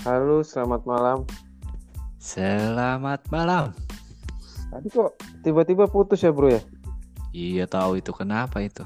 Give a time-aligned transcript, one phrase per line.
[0.00, 1.18] Halo, selamat malam.
[2.16, 3.76] Selamat malam.
[4.70, 6.62] Tadi kok tiba-tiba putus ya, Bro ya?
[7.30, 8.82] Iya tahu itu kenapa itu?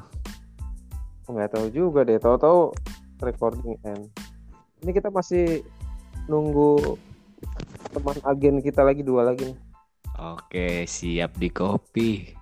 [1.30, 2.18] Nggak tahu juga deh.
[2.18, 2.74] Tahu-tahu
[3.22, 4.10] recording end.
[4.84, 5.64] Ini kita masih
[6.28, 6.96] nunggu
[7.94, 9.58] teman agen kita lagi dua lagi nih.
[10.18, 12.32] Oke, siap di kopi.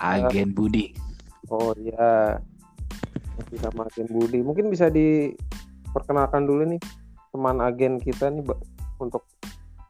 [0.00, 0.92] Agen Budi.
[1.52, 2.40] Oh iya.
[3.36, 4.38] Masih sama agen Budi.
[4.40, 4.88] Mungkin bisa
[5.94, 6.82] diperkenalkan dulu nih
[7.30, 8.42] teman agen kita nih
[8.98, 9.22] untuk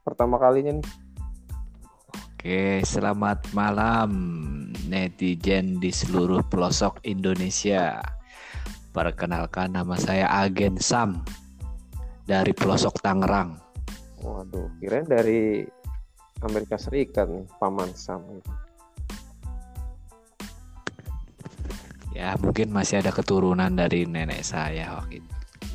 [0.04, 0.86] pertama kalinya nih.
[2.36, 4.12] Oke, selamat malam
[4.84, 8.04] netizen di seluruh pelosok Indonesia.
[8.92, 11.24] Perkenalkan nama saya Agen Sam
[12.28, 13.56] dari pelosok Tangerang.
[14.20, 15.64] Waduh, kirain dari
[16.44, 18.20] Amerika Serikat nih, Paman Sam.
[22.12, 25.33] Ya, mungkin masih ada keturunan dari nenek saya waktu itu.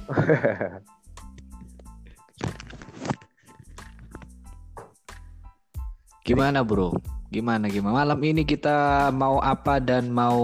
[6.25, 6.97] Gimana, Bro?
[7.29, 8.01] Gimana gimana?
[8.01, 10.41] Malam ini kita mau apa dan mau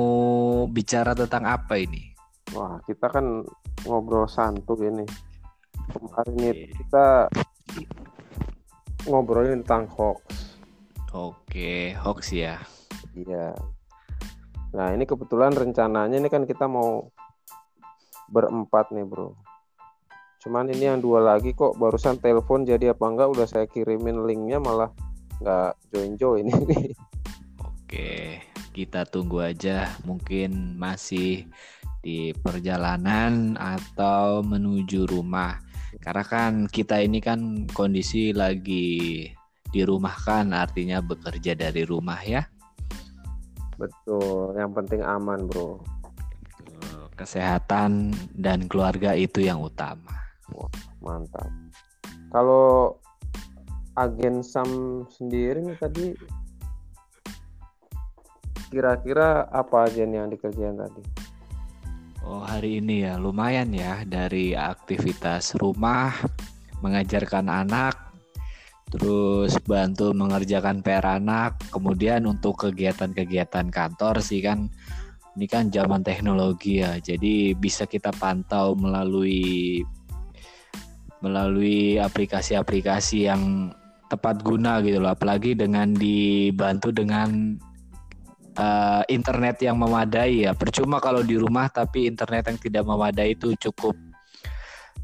[0.70, 2.14] bicara tentang apa ini?
[2.54, 3.42] Wah, kita kan
[3.90, 5.02] ngobrol santuy ini.
[5.90, 7.30] Kemarin itu kita
[9.10, 10.22] ngobrolin tentang hoax.
[11.14, 12.58] Oke, hoax ya.
[13.18, 13.54] Iya.
[14.74, 17.10] Nah, ini kebetulan rencananya ini kan kita mau
[18.30, 19.45] berempat nih, Bro.
[20.46, 24.62] Cuman ini yang dua lagi kok barusan telepon jadi apa enggak udah saya kirimin linknya
[24.62, 24.94] malah
[25.42, 26.94] nggak join-join ini.
[27.66, 29.90] Oke, kita tunggu aja.
[30.06, 31.50] Mungkin masih
[32.06, 35.58] di perjalanan atau menuju rumah.
[35.98, 39.26] Karena kan kita ini kan kondisi lagi
[39.74, 42.46] dirumahkan, artinya bekerja dari rumah ya.
[43.82, 45.82] Betul, yang penting aman, Bro.
[47.18, 50.25] Kesehatan dan keluarga itu yang utama.
[51.02, 51.50] Mantap.
[52.34, 52.98] Kalau
[53.96, 56.08] agen Sam sendiri nih tadi
[58.74, 61.02] kira-kira apa aja nih yang dikerjain tadi?
[62.26, 66.10] Oh, hari ini ya lumayan ya dari aktivitas rumah,
[66.82, 67.94] mengajarkan anak,
[68.90, 74.74] terus bantu mengerjakan PR anak, kemudian untuk kegiatan-kegiatan kantor sih kan
[75.38, 76.98] ini kan zaman teknologi ya.
[76.98, 79.84] Jadi bisa kita pantau melalui
[81.24, 83.72] melalui aplikasi-aplikasi yang
[84.12, 87.58] tepat guna gitu loh, apalagi dengan dibantu dengan
[88.56, 90.52] eh, internet yang memadai ya.
[90.54, 93.96] Percuma kalau di rumah tapi internet yang tidak memadai itu cukup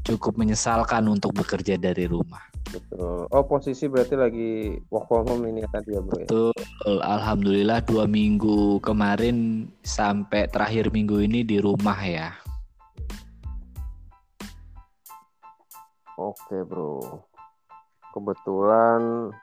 [0.02, 2.42] cukup menyesalkan untuk bekerja dari rumah.
[2.72, 3.26] Betul.
[3.30, 4.50] Oh, posisi berarti lagi
[4.88, 6.26] work from home ini ya tadi ya, Bro ya?
[6.26, 12.30] Betul, alhamdulillah dua minggu kemarin sampai terakhir minggu ini di rumah ya.
[16.22, 17.26] Oke, Bro.
[18.14, 19.34] Kebetulan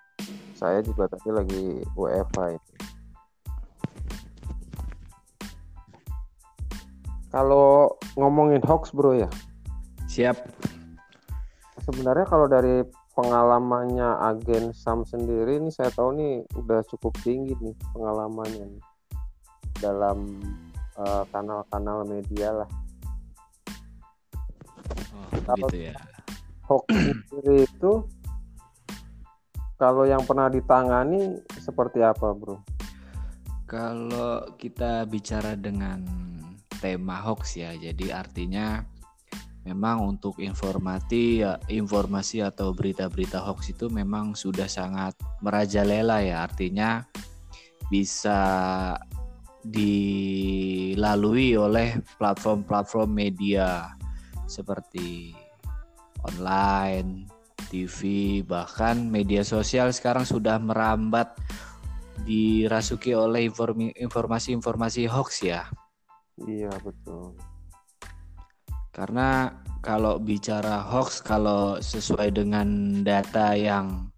[0.55, 2.71] saya juga tadi lagi WFH ini.
[7.29, 9.29] Kalau ngomongin hoax, Bro ya,
[10.07, 10.39] Siap.
[11.83, 12.81] sebenarnya kalau dari
[13.13, 18.83] pengalamannya agen Sam sendiri ini saya tahu nih udah cukup tinggi nih pengalamannya nih
[19.77, 20.41] dalam
[20.95, 22.69] eh, kanal-kanal media lah.
[25.13, 26.18] Oh, begitu ya.
[26.69, 26.85] Hoax
[27.33, 28.05] sendiri itu
[29.79, 32.59] kalau yang pernah ditangani seperti apa, Bro?
[33.63, 36.03] Kalau kita bicara dengan
[36.83, 38.83] tema hoax ya, jadi artinya
[39.63, 47.07] memang untuk informasi ya, informasi atau berita-berita hoax itu memang sudah sangat merajalela ya, artinya
[47.87, 48.41] bisa
[49.63, 53.95] dilalui oleh platform-platform media
[54.43, 55.38] seperti
[56.25, 57.29] online,
[57.69, 57.99] TV,
[58.43, 61.37] bahkan media sosial sekarang sudah merambat
[62.25, 63.47] dirasuki oleh
[63.95, 65.69] informasi-informasi hoax ya.
[66.43, 67.35] Iya, betul.
[68.91, 74.11] Karena kalau bicara hoax, kalau sesuai dengan data yang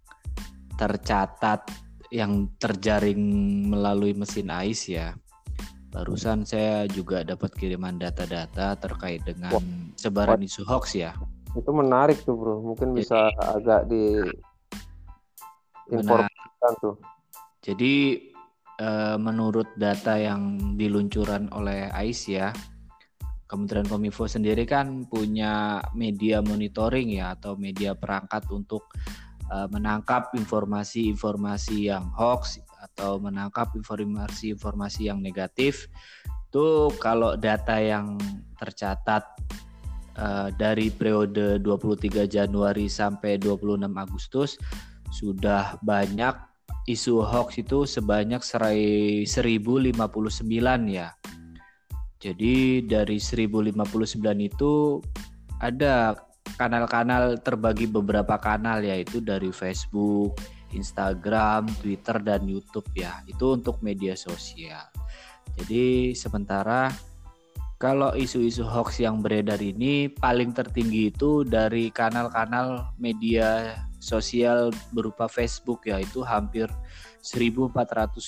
[0.74, 1.70] tercatat,
[2.10, 3.22] yang terjaring
[3.70, 5.14] melalui mesin AIS ya,
[5.94, 9.54] barusan saya juga dapat kiriman data-data terkait dengan
[9.94, 11.14] sebaran isu hoax ya.
[11.52, 12.64] Itu menarik tuh, Bro.
[12.64, 14.20] Mungkin Jadi- bisa agak di
[15.92, 16.96] informasikan tuh.
[17.62, 17.94] Jadi
[18.82, 22.50] eh, menurut data yang diluncuran oleh AIS ya,
[23.46, 28.88] Kementerian Kominfo sendiri kan punya media monitoring ya atau media perangkat untuk
[29.52, 35.86] eh, menangkap informasi-informasi yang hoax atau menangkap informasi-informasi yang negatif.
[36.48, 38.16] Itu kalau data yang
[38.56, 39.24] tercatat
[40.18, 44.56] uh, dari periode 23 Januari sampai 26 Agustus
[45.12, 46.32] sudah banyak
[46.88, 49.28] isu hoax itu sebanyak 1059
[50.90, 51.08] ya.
[52.22, 55.02] Jadi dari 1059 itu
[55.58, 56.14] ada
[56.54, 60.38] kanal-kanal terbagi beberapa kanal yaitu dari Facebook,
[60.74, 63.22] Instagram, Twitter dan YouTube ya.
[63.26, 64.86] Itu untuk media sosial.
[65.58, 66.90] Jadi sementara
[67.82, 75.90] kalau isu-isu hoax yang beredar ini paling tertinggi itu dari kanal-kanal media sosial berupa Facebook
[75.90, 76.70] ya itu hampir
[77.26, 78.22] 1421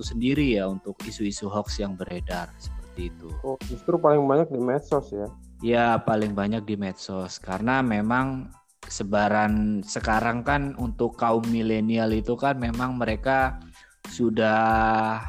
[0.00, 3.28] sendiri ya untuk isu-isu hoax yang beredar seperti itu.
[3.44, 5.28] Oh, justru paling banyak di medsos ya.
[5.60, 8.48] Ya, paling banyak di medsos karena memang
[8.88, 13.60] sebaran sekarang kan untuk kaum milenial itu kan memang mereka
[14.08, 15.20] sudah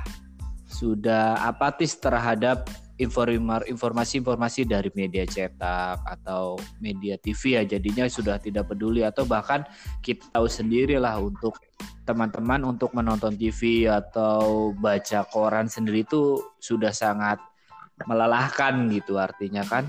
[0.72, 2.64] sudah apatis terhadap
[3.00, 9.64] informasi-informasi dari media cetak atau media TV ya jadinya sudah tidak peduli atau bahkan
[10.04, 11.56] kita tahu sendiri lah untuk
[12.04, 17.40] teman-teman untuk menonton TV atau baca koran sendiri itu sudah sangat
[18.04, 19.88] melelahkan gitu artinya kan.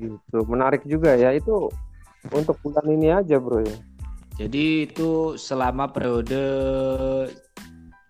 [0.00, 1.70] Itu menarik juga ya itu
[2.32, 3.78] untuk bulan ini aja bro ya.
[4.40, 6.40] Jadi itu selama periode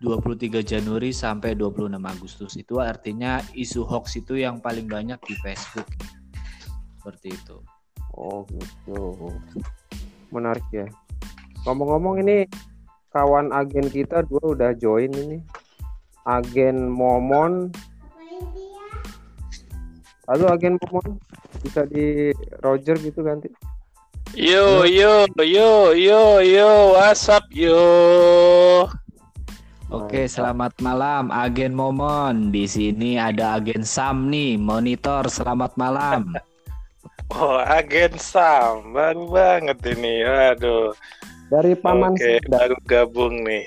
[0.01, 5.85] 23 Januari sampai 26 Agustus itu artinya isu hoax itu yang paling banyak di Facebook
[6.97, 7.61] seperti itu.
[8.17, 9.29] Oh gitu.
[10.33, 10.89] Menarik ya.
[11.69, 12.49] Ngomong-ngomong ini
[13.13, 15.37] kawan agen kita dua udah join ini.
[16.25, 17.69] Agen Momon.
[20.25, 21.21] Halo agen Momon.
[21.61, 22.33] Bisa di
[22.65, 23.53] Roger gitu ganti.
[24.33, 27.77] Yo yo yo yo yo WhatsApp yo.
[29.91, 32.47] Oke, selamat malam Agen Momon.
[32.47, 35.27] Di sini ada Agen Sam nih, monitor.
[35.27, 36.31] Selamat malam.
[37.31, 38.91] Oh, Agen Sam.
[38.91, 40.19] Baru banget ini.
[40.19, 40.91] Aduh.
[41.47, 43.63] Dari Paman Oke, baru gabung nih.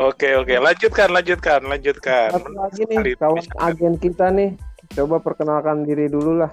[0.00, 0.56] Oke, oke.
[0.56, 2.32] Lanjutkan, lanjutkan, lanjutkan.
[2.32, 4.56] Satu lagi nih, kawan agen kita nih.
[4.96, 6.52] Coba perkenalkan diri dulu lah.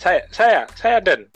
[0.00, 1.28] Saya, saya, saya Dan.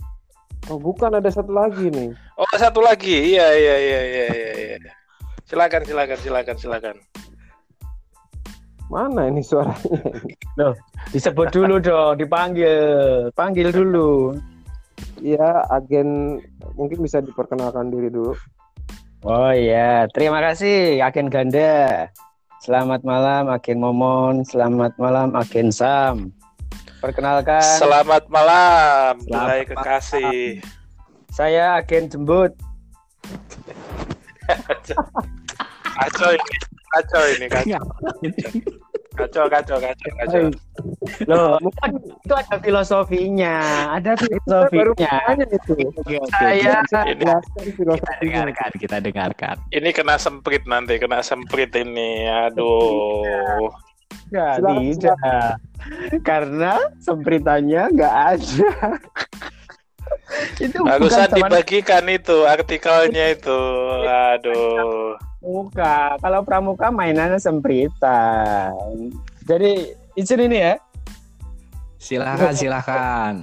[0.67, 2.11] Oh, bukan ada satu lagi nih.
[2.35, 4.49] Oh satu lagi, iya iya iya iya iya.
[4.83, 4.93] iya.
[5.47, 6.97] Silakan silakan silakan silakan.
[8.91, 9.79] Mana ini suaranya?
[10.59, 10.75] Loh,
[11.11, 14.35] disebut dulu dong, dipanggil, panggil dulu.
[15.23, 16.39] Iya, agen
[16.75, 18.35] mungkin bisa diperkenalkan diri dulu.
[19.27, 22.11] Oh iya, terima kasih agen Ganda.
[22.63, 26.36] Selamat malam agen Momon, selamat malam agen Sam.
[27.01, 27.63] Perkenalkan.
[27.63, 30.61] Selamat malam, Selamat kekasih.
[31.31, 32.57] Saya agen jembut.
[35.97, 36.57] kacau ini,
[36.95, 37.83] kacau ini, kacau.
[39.17, 40.41] Kacau, kacau, kacau, kacau.
[41.25, 43.57] Loh, bukan itu ada filosofinya,
[43.97, 45.13] ada filosofinya.
[45.41, 45.73] itu.
[46.37, 49.57] Saya ini kita dengarkan, kita dengarkan.
[49.73, 52.29] Ini kena semprit nanti, kena semprit ini.
[52.29, 53.73] Aduh.
[54.31, 55.19] Gak tidak.
[56.27, 58.71] Karena sempritannya nggak ada.
[60.59, 63.61] Itu barusan dibagikan itu artikelnya itu.
[64.07, 65.15] Aduh.
[65.43, 68.75] Muka kalau pramuka mainannya sempritan.
[69.47, 70.75] Jadi izin ini ya.
[72.03, 73.35] Silakan silakan.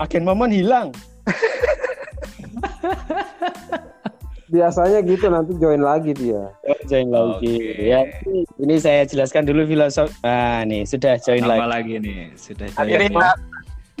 [0.00, 0.90] Agen momon hilang
[4.52, 7.88] biasanya gitu nanti join lagi dia oh, join lagi okay.
[7.88, 8.00] ya
[8.60, 11.64] ini saya jelaskan dulu filosofi ah nih sudah join lagi.
[11.64, 13.40] lagi nih sudah join lagi.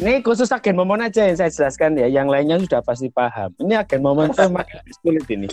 [0.02, 2.10] Ini khusus agen momon aja yang saya jelaskan ya.
[2.10, 3.54] Yang lainnya sudah pasti paham.
[3.60, 5.46] Ini agen itu makin sulit ini.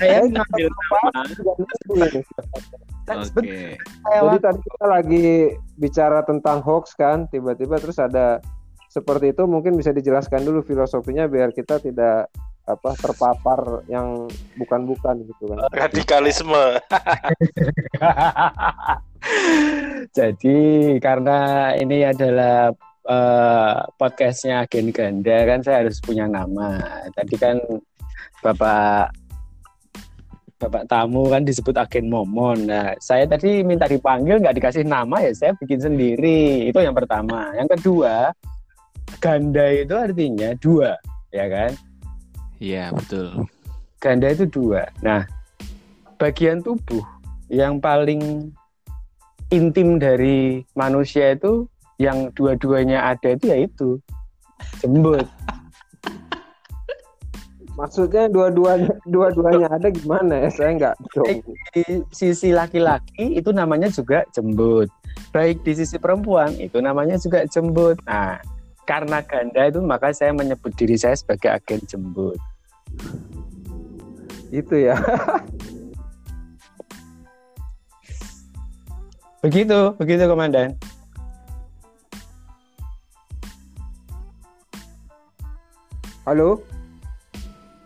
[0.00, 0.66] saya ngambil
[3.06, 3.78] Oke.
[3.78, 5.24] Jadi tadi kita lagi
[5.78, 8.42] bicara tentang hoax kan, tiba-tiba terus ada
[8.90, 12.32] seperti itu mungkin bisa dijelaskan dulu filosofinya biar kita tidak
[12.66, 14.26] apa terpapar yang
[14.58, 15.70] bukan-bukan gitu kan.
[15.70, 16.82] Radikalisme.
[20.18, 20.58] Jadi
[20.98, 22.74] karena ini adalah
[23.06, 26.82] uh, podcastnya Agen Ganda kan saya harus punya nama.
[27.14, 27.56] Tadi kan
[28.42, 29.14] Bapak
[30.56, 32.66] Bapak tamu kan disebut Agen Momon.
[32.66, 36.66] Nah, saya tadi minta dipanggil nggak dikasih nama ya saya bikin sendiri.
[36.66, 37.52] Itu yang pertama.
[37.54, 38.32] Yang kedua,
[39.20, 40.96] ganda itu artinya dua,
[41.28, 41.76] ya kan?
[42.60, 43.44] Iya, betul.
[44.00, 44.88] Ganda itu dua.
[45.04, 45.28] Nah,
[46.16, 47.04] bagian tubuh
[47.52, 48.52] yang paling
[49.52, 53.88] intim dari manusia itu yang dua-duanya ada itu ya itu
[54.82, 55.24] jembut
[57.76, 60.48] Maksudnya dua-duanya dua-duanya ada gimana ya?
[60.48, 60.94] Saya nggak.
[61.76, 64.88] Di sisi laki-laki itu namanya juga jembut.
[65.28, 68.00] Baik di sisi perempuan itu namanya juga jembut.
[68.08, 68.40] Nah,
[68.86, 72.38] karena ganda itu maka saya menyebut diri saya sebagai agen jembut.
[74.54, 74.94] Itu ya.
[79.46, 80.74] Begitu, begitu komandan.
[86.26, 86.58] Halo?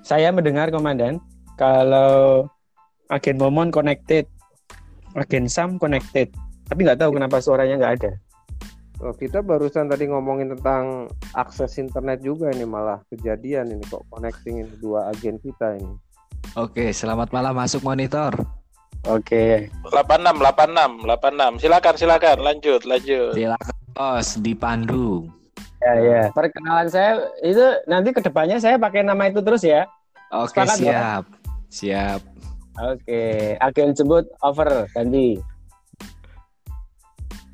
[0.01, 1.21] Saya mendengar komandan
[1.61, 2.49] kalau
[3.13, 4.25] agen Momon connected,
[5.13, 6.33] agen Sam connected.
[6.65, 8.13] Tapi nggak tahu kenapa suaranya nggak ada.
[9.01, 14.61] Oh, kita barusan tadi ngomongin tentang akses internet juga ini malah kejadian ini kok connecting
[14.61, 15.97] ini dua agen kita ini.
[16.61, 18.37] Oke, selamat malam masuk monitor.
[19.09, 19.73] Oke.
[19.89, 21.65] 86 86 86.
[21.65, 23.33] Silakan silakan lanjut lanjut.
[23.33, 25.33] Silakan bos dipandu.
[25.81, 26.23] Ya, ya.
[26.37, 29.89] Perkenalan saya itu nanti ke depannya saya pakai nama itu terus ya.
[30.29, 31.25] Oke, Sepakat, siap.
[31.73, 32.21] Siap.
[32.85, 33.57] Oke.
[33.65, 35.41] Agen jembut over ganti.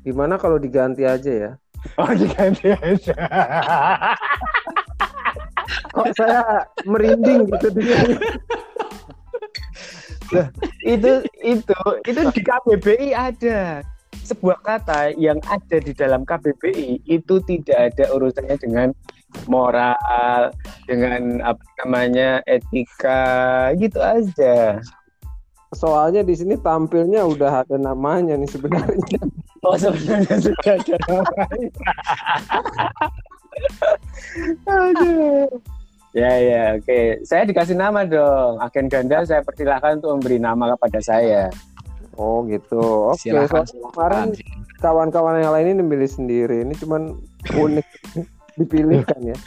[0.07, 1.51] Gimana kalau diganti aja ya?
[1.99, 3.15] Oh diganti aja.
[5.91, 8.19] Kok saya merinding gitu dengarnya.
[10.83, 11.11] itu
[11.43, 11.75] itu
[12.07, 13.83] itu di KBBI ada
[14.23, 18.87] sebuah kata yang ada di dalam KBBI itu tidak ada urusannya dengan
[19.51, 20.55] moral,
[20.87, 24.79] dengan apa namanya etika, gitu aja.
[25.75, 29.19] Soalnya di sini tampilnya udah ada namanya nih sebenarnya.
[29.65, 31.69] Oh sebenarnya sudah ada namanya.
[34.63, 35.47] Aduh.
[36.15, 37.21] Ya ya oke.
[37.27, 38.63] Saya dikasih nama dong.
[38.63, 41.51] Agen ganda saya persilahkan untuk memberi nama kepada saya.
[42.15, 43.11] Oh gitu.
[43.11, 43.27] Oke.
[43.27, 44.27] Silakan, soalnya kemarin
[44.79, 46.63] kawan-kawan yang lain ini milih sendiri.
[46.63, 47.17] Ini cuman
[47.53, 47.87] unik
[48.57, 49.37] dipilihkan ya.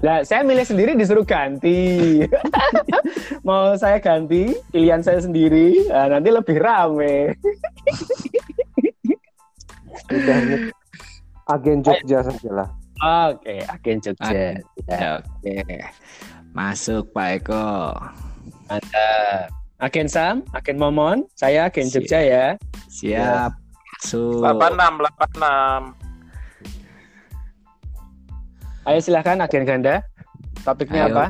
[0.00, 2.24] Nah, saya milih sendiri disuruh ganti.
[3.46, 7.36] Mau saya ganti pilihan saya sendiri, nah, nanti lebih rame.
[10.08, 10.56] Udah ini
[11.48, 12.68] agen Jogja saja lah.
[13.30, 14.58] Oke, agen Jogja.
[14.88, 15.84] Ya, Oke.
[16.56, 17.94] Masuk Pak Eko.
[18.68, 19.48] mantap.
[19.78, 22.02] Agen Sam, agen Momon, saya agen Siap.
[22.02, 22.46] Jogja ya.
[22.90, 23.54] Siap.
[24.02, 24.42] Masuk.
[24.42, 25.06] 86
[25.38, 26.07] 86.
[28.88, 30.00] Ayo silahkan agen ganda.
[30.64, 31.12] Topiknya Ayo.
[31.12, 31.24] apa?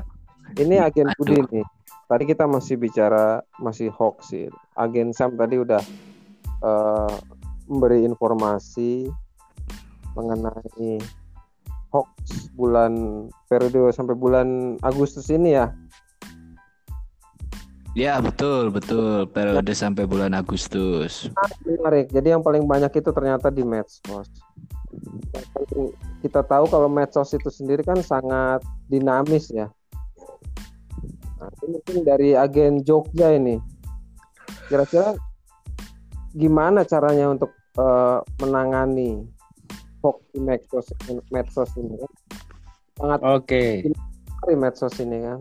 [0.63, 1.27] Ini agen Aduh.
[1.27, 1.67] Budi nih.
[2.07, 4.47] Tadi kita masih bicara masih hoax sih.
[4.79, 5.83] Agen Sam tadi udah
[6.63, 7.15] eh,
[7.67, 9.11] memberi informasi
[10.15, 11.03] mengenai
[11.91, 15.75] hoax bulan periode sampai bulan Agustus ini ya.
[17.99, 21.27] Ya betul betul periode sampai bulan Agustus.
[21.67, 22.07] Menarik.
[22.15, 24.31] Jadi yang paling banyak itu ternyata di medsos.
[26.25, 29.71] Kita tahu kalau medsos itu sendiri kan sangat dinamis ya.
[31.39, 33.63] Nah, ini mungkin dari agen Jogja ini.
[34.67, 35.15] Kira-kira
[36.35, 39.23] gimana caranya untuk eh, menangani
[40.03, 40.87] hoax di medsos
[41.31, 42.13] medsos ini kan?
[42.99, 43.65] Sangat Oke.
[44.27, 45.39] sekali medsos ini kan.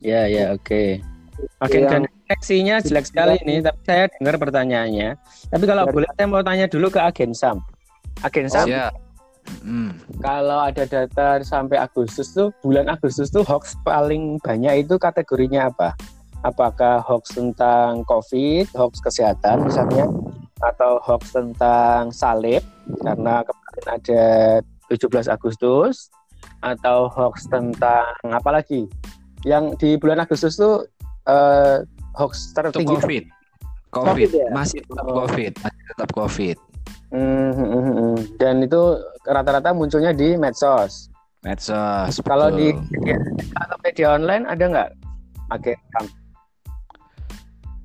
[0.00, 1.02] Ya ya oke.
[1.66, 5.16] Yang- ganda koneksinya jelek sekali ini, tapi saya dengar pertanyaannya.
[5.50, 7.58] Tapi kalau Dari- boleh saya mau tanya dulu ke agen Sam.
[8.20, 8.92] Agen Sam, Siap.
[9.64, 9.96] Hmm.
[10.20, 15.96] Kalau ada data sampai Agustus tuh bulan Agustus tuh hoax paling banyak itu kategorinya apa?
[16.44, 20.08] Apakah hoax tentang COVID, hoax kesehatan misalnya,
[20.60, 22.64] atau hoax tentang salib
[23.00, 24.24] karena kemarin ada
[24.92, 26.08] 17 Agustus,
[26.64, 28.88] atau hoax tentang apa lagi?
[29.44, 30.84] Yang di bulan Agustus tuh
[31.28, 31.84] eh,
[32.16, 32.96] hoax Itu tertinggi.
[32.96, 33.24] COVID.
[33.90, 34.06] COVID.
[34.06, 34.48] COVID ya?
[34.52, 35.16] Masih tetap Oh.
[35.24, 35.52] COVID.
[35.64, 36.56] Masih tetap COVID.
[37.10, 38.14] Hmm.
[38.38, 41.10] Dan itu rata-rata munculnya di medsos.
[41.42, 42.22] Medsos.
[42.22, 43.16] Kalau di media,
[43.58, 44.90] atau media online ada nggak
[45.50, 46.06] Sam?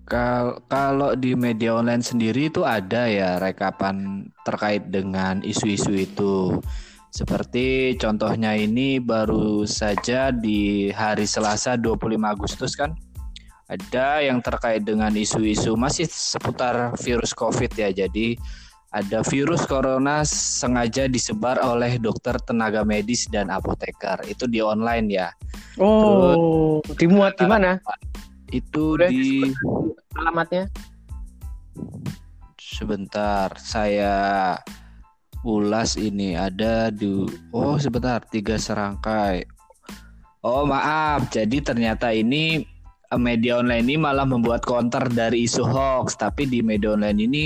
[0.06, 6.62] Kal- kalau di media online sendiri itu ada ya rekapan terkait dengan isu-isu itu.
[7.10, 12.92] Seperti contohnya ini baru saja di hari Selasa 25 Agustus kan
[13.66, 17.90] ada yang terkait dengan isu-isu masih seputar virus Covid ya.
[17.90, 18.38] Jadi
[18.96, 24.24] ada virus corona sengaja disebar oleh dokter tenaga medis dan apoteker.
[24.24, 25.28] Itu di online ya.
[25.76, 27.76] Oh, dimuat di mana?
[28.56, 29.52] Itu Boleh di
[30.16, 30.72] Alamatnya?
[32.56, 34.56] Sebentar, saya
[35.44, 39.44] ulas ini ada di oh sebentar tiga serangkai.
[40.40, 42.64] Oh maaf, jadi ternyata ini
[43.12, 47.46] eh, media online ini malah membuat counter dari isu hoax, tapi di media online ini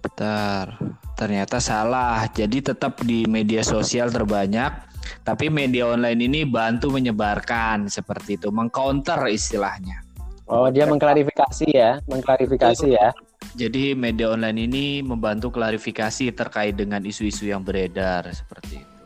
[0.00, 0.80] sebentar
[1.14, 2.24] ternyata salah.
[2.32, 4.88] Jadi tetap di media sosial terbanyak
[5.24, 10.04] Tapi media online ini bantu menyebarkan seperti itu, mengcounter istilahnya.
[10.44, 13.10] Oh, dia mengklarifikasi ya, mengklarifikasi ya.
[13.56, 19.02] Jadi media online ini membantu klarifikasi terkait dengan isu-isu yang beredar seperti itu.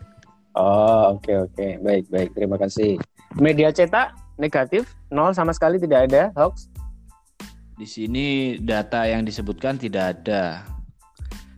[0.58, 1.78] Oh, oke oke.
[1.80, 2.30] Baik, baik.
[2.36, 2.98] Terima kasih.
[3.38, 6.68] Media cetak negatif, nol sama sekali tidak ada hoax.
[7.74, 10.73] Di sini data yang disebutkan tidak ada.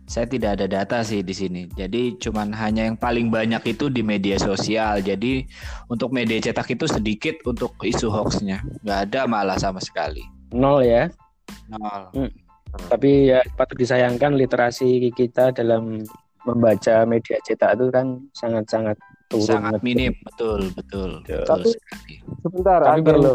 [0.07, 1.67] Saya tidak ada data sih di sini.
[1.67, 5.03] Jadi cuman hanya yang paling banyak itu di media sosial.
[5.03, 5.43] Jadi
[5.91, 8.63] untuk media cetak itu sedikit untuk isu hoaxnya.
[8.87, 10.23] Nggak ada malah sama sekali.
[10.55, 11.11] Nol ya.
[11.67, 12.01] Nol.
[12.15, 12.31] Hmm.
[12.87, 16.03] Tapi ya patut disayangkan literasi kita dalam
[16.47, 18.95] membaca media cetak itu kan sangat-sangat
[19.27, 19.43] turun.
[19.59, 21.19] Sangat minim, betul, betul.
[21.27, 22.13] betul Tapi sekali.
[22.39, 23.33] sebentar, Tapi ada- perlu.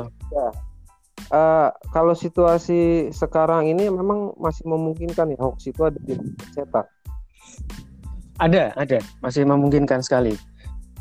[1.32, 6.12] Eh, kalau situasi sekarang ini memang masih memungkinkan ya hoax itu ada di
[6.52, 6.84] cetak.
[8.36, 10.36] Ada, ada, masih memungkinkan sekali.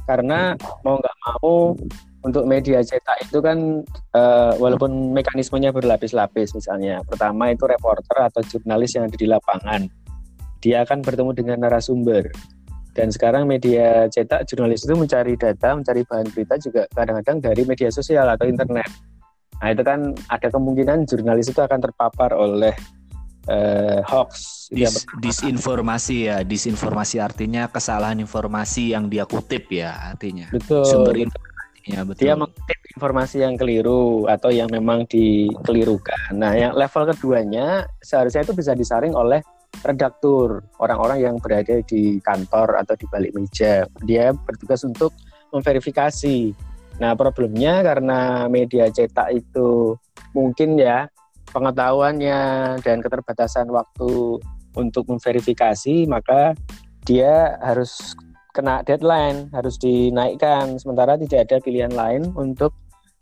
[0.07, 0.55] Karena
[0.87, 1.75] mau nggak mau
[2.23, 3.83] untuk media cetak itu kan
[4.15, 7.03] eh, walaupun mekanismenya berlapis-lapis misalnya.
[7.03, 9.83] Pertama itu reporter atau jurnalis yang ada di lapangan.
[10.63, 12.31] Dia akan bertemu dengan narasumber.
[12.95, 17.91] Dan sekarang media cetak jurnalis itu mencari data, mencari bahan berita juga kadang-kadang dari media
[17.91, 19.10] sosial atau internet.
[19.61, 22.73] Nah itu kan ada kemungkinan jurnalis itu akan terpapar oleh
[23.45, 24.67] eh, hoax.
[24.73, 30.49] Dis- disinformasi ya, disinformasi artinya kesalahan informasi yang dia kutip ya artinya.
[30.49, 30.83] Betul.
[30.83, 32.21] Sumber informasinya betul.
[32.21, 36.35] dia mengutip informasi yang keliru atau yang memang dikelirukan.
[36.37, 39.41] Nah, yang level keduanya seharusnya itu bisa disaring oleh
[39.81, 43.87] redaktur, orang-orang yang berada di kantor atau di balik meja.
[44.05, 45.15] Dia bertugas untuk
[45.49, 46.53] memverifikasi.
[47.01, 49.97] Nah, problemnya karena media cetak itu
[50.37, 51.09] mungkin ya
[51.49, 52.39] pengetahuannya
[52.85, 54.37] dan keterbatasan waktu
[54.77, 56.53] untuk memverifikasi, maka
[57.01, 58.13] dia harus
[58.53, 60.77] kena deadline, harus dinaikkan.
[60.77, 62.69] Sementara tidak ada pilihan lain untuk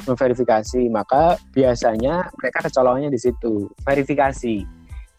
[0.03, 0.91] memverifikasi.
[0.91, 4.67] Maka biasanya mereka kecolongannya di situ, verifikasi.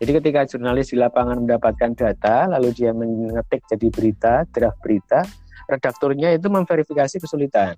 [0.00, 5.24] Jadi ketika jurnalis di lapangan mendapatkan data, lalu dia mengetik jadi berita, draft berita,
[5.68, 7.76] redakturnya itu memverifikasi kesulitan.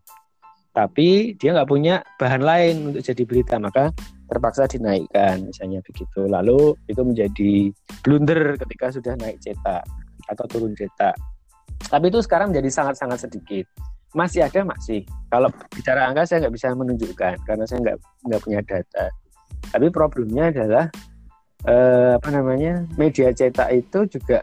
[0.73, 3.93] Tapi dia nggak punya bahan lain untuk jadi berita, maka
[4.33, 6.25] terpaksa dinaikkan, misalnya begitu.
[6.25, 7.53] Lalu itu menjadi
[8.01, 9.85] blunder ketika sudah naik cetak
[10.33, 11.13] atau turun cetak.
[11.93, 13.69] Tapi itu sekarang menjadi sangat-sangat sedikit.
[14.17, 15.05] Masih ada masih.
[15.29, 17.97] Kalau bicara angka saya nggak bisa menunjukkan karena saya nggak
[18.29, 19.07] nggak punya data.
[19.73, 20.89] Tapi problemnya adalah
[21.69, 24.41] eh, apa namanya media cetak itu juga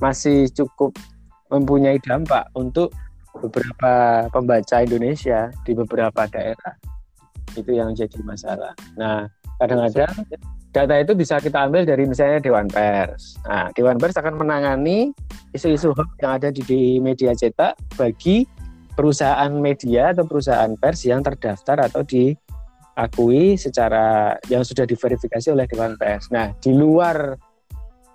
[0.00, 0.96] masih cukup
[1.52, 2.90] mempunyai dampak untuk
[3.40, 6.74] beberapa pembaca Indonesia di beberapa daerah.
[7.56, 8.72] Itu yang jadi masalah.
[8.96, 9.28] Nah,
[9.60, 10.12] kadang-kadang
[10.72, 13.36] data itu bisa kita ambil dari misalnya Dewan Pers.
[13.44, 15.12] Nah, Dewan Pers akan menangani
[15.52, 15.92] isu-isu
[16.24, 18.48] yang ada di media cetak bagi
[18.92, 25.96] perusahaan media atau perusahaan pers yang terdaftar atau diakui secara yang sudah diverifikasi oleh Dewan
[25.96, 26.28] Pers.
[26.32, 27.36] Nah, di luar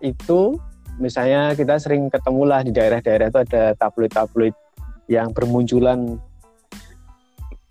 [0.01, 0.57] itu
[0.97, 4.53] misalnya kita sering ketemulah di daerah-daerah itu ada tabloid-tabloid
[5.07, 6.19] yang bermunculan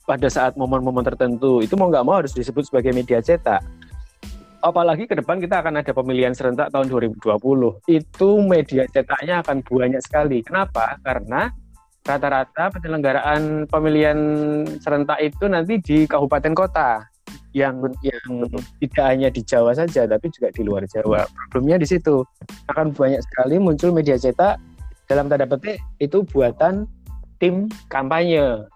[0.07, 3.61] pada saat momen-momen tertentu itu mau nggak mau harus disebut sebagai media cetak.
[4.64, 7.22] Apalagi ke depan kita akan ada pemilihan serentak tahun 2020
[7.87, 10.42] itu media cetaknya akan banyak sekali.
[10.42, 10.96] Kenapa?
[11.05, 11.53] Karena
[12.07, 14.18] rata-rata penyelenggaraan pemilihan
[14.79, 17.03] serentak itu nanti di kabupaten kota
[17.51, 18.46] yang yang
[18.79, 21.27] tidak hanya di Jawa saja tapi juga di luar Jawa.
[21.51, 22.22] Problemnya di situ.
[22.70, 24.59] Akan banyak sekali muncul media cetak
[25.07, 26.87] dalam tanda petik itu buatan
[27.37, 28.66] tim kampanye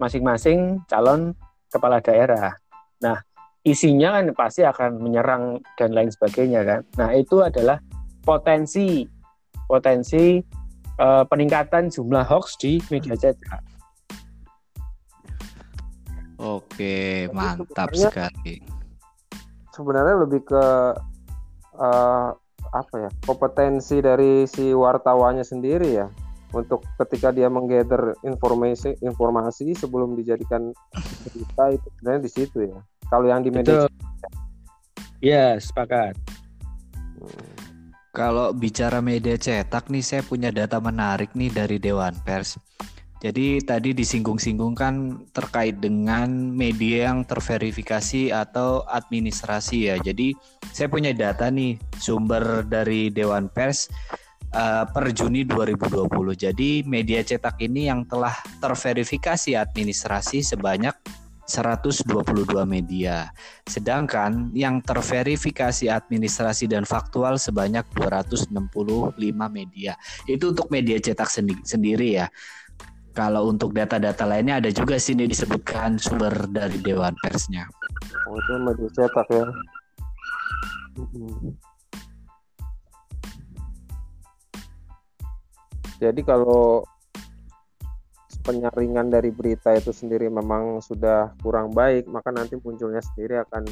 [0.00, 1.36] masing-masing calon
[1.70, 2.56] kepala daerah.
[3.04, 3.20] Nah,
[3.62, 6.80] isinya kan pasti akan menyerang dan lain sebagainya kan.
[6.96, 7.78] Nah, itu adalah
[8.24, 9.04] potensi
[9.68, 10.40] potensi
[11.00, 13.62] eh, peningkatan jumlah hoax di media cetak.
[16.40, 18.56] Oke, mantap sebenarnya- sekali.
[19.70, 20.64] Sebenarnya lebih ke
[21.80, 22.30] eh,
[22.70, 26.06] apa ya kompetensi dari si wartawannya sendiri ya
[26.50, 30.74] untuk ketika dia menggather informasi informasi sebelum dijadikan
[31.22, 32.78] berita itu sebenarnya di situ ya.
[33.10, 33.86] Kalau yang di media.
[35.20, 36.16] Ya, sepakat.
[38.10, 42.58] Kalau bicara media cetak nih, saya punya data menarik nih dari Dewan Pers.
[43.20, 50.00] Jadi tadi disinggung-singgung kan terkait dengan media yang terverifikasi atau administrasi ya.
[50.00, 50.32] Jadi
[50.72, 53.92] saya punya data nih sumber dari Dewan Pers
[54.54, 56.10] eh, per Juni 2020.
[56.34, 60.94] Jadi media cetak ini yang telah terverifikasi administrasi sebanyak
[61.50, 62.06] 122
[62.62, 63.34] media.
[63.66, 68.54] Sedangkan yang terverifikasi administrasi dan faktual sebanyak 265
[69.50, 69.98] media.
[70.30, 72.30] Itu untuk media cetak sendi- sendiri ya.
[73.10, 77.66] Kalau untuk data-data lainnya ada juga sini disebutkan sumber dari Dewan Persnya.
[78.30, 79.46] Oh, itu media cetak ya.
[86.00, 86.80] Jadi kalau
[88.40, 93.68] penyaringan dari berita itu sendiri memang sudah kurang baik, maka nanti munculnya sendiri akan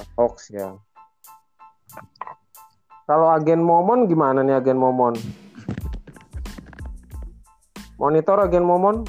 [0.00, 0.72] uh, hoax ya.
[3.04, 5.12] Kalau agen Momon gimana nih agen Momon?
[8.00, 9.04] Monitor agen Momon?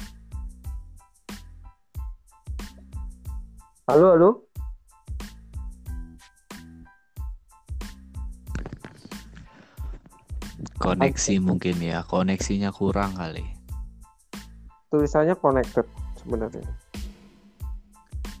[3.88, 4.47] Halo, halo.
[10.88, 13.44] Koneksi mungkin ya, koneksinya kurang kali.
[14.88, 15.84] tulisannya connected
[16.16, 16.64] sebenarnya.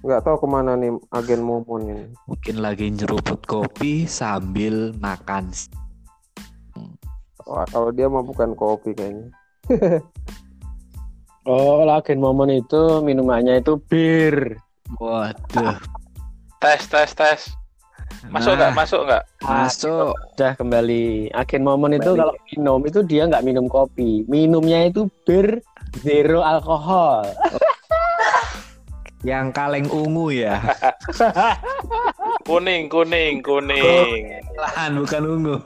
[0.00, 2.08] Nggak tahu ke mana nih agen Momon ini.
[2.24, 5.52] Mungkin lagi nyeruput kopi sambil makan.
[7.44, 9.28] Wah, kalau dia mah bukan kopi kayaknya.
[11.48, 14.60] Oh, kalau agen momen itu minumannya itu bir.
[15.00, 15.80] Waduh.
[16.60, 17.56] Tes, tes, tes.
[18.26, 18.70] Masuk nggak?
[18.70, 19.22] Nah, Masuk nggak?
[19.46, 20.12] Masuk.
[20.34, 21.30] Udah kembali.
[21.30, 24.26] Agen momen itu kalau minum itu dia nggak minum kopi.
[24.26, 25.62] Minumnya itu bir
[26.02, 27.22] zero alkohol.
[29.26, 30.58] Yang kaleng ungu ya.
[32.48, 34.40] Kuning, kuning, kuning.
[34.56, 35.56] Lahan bukan ungu.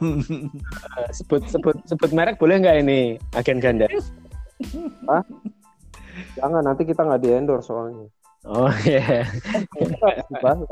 [1.15, 3.87] sebut sebut sebut merek boleh nggak ini agen ganda?
[6.35, 8.07] Jangan nanti kita nggak di endorse soalnya.
[8.43, 9.23] Oh iya.
[10.43, 10.67] Banget.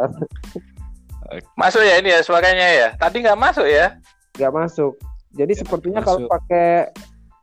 [1.56, 2.90] Masuk ya ini ya suaranya ya.
[3.00, 3.96] Tadi nggak masuk ya?
[4.36, 4.94] Nggak masuk.
[5.32, 6.32] Jadi sepertinya kalau masuk.
[6.32, 6.92] pakai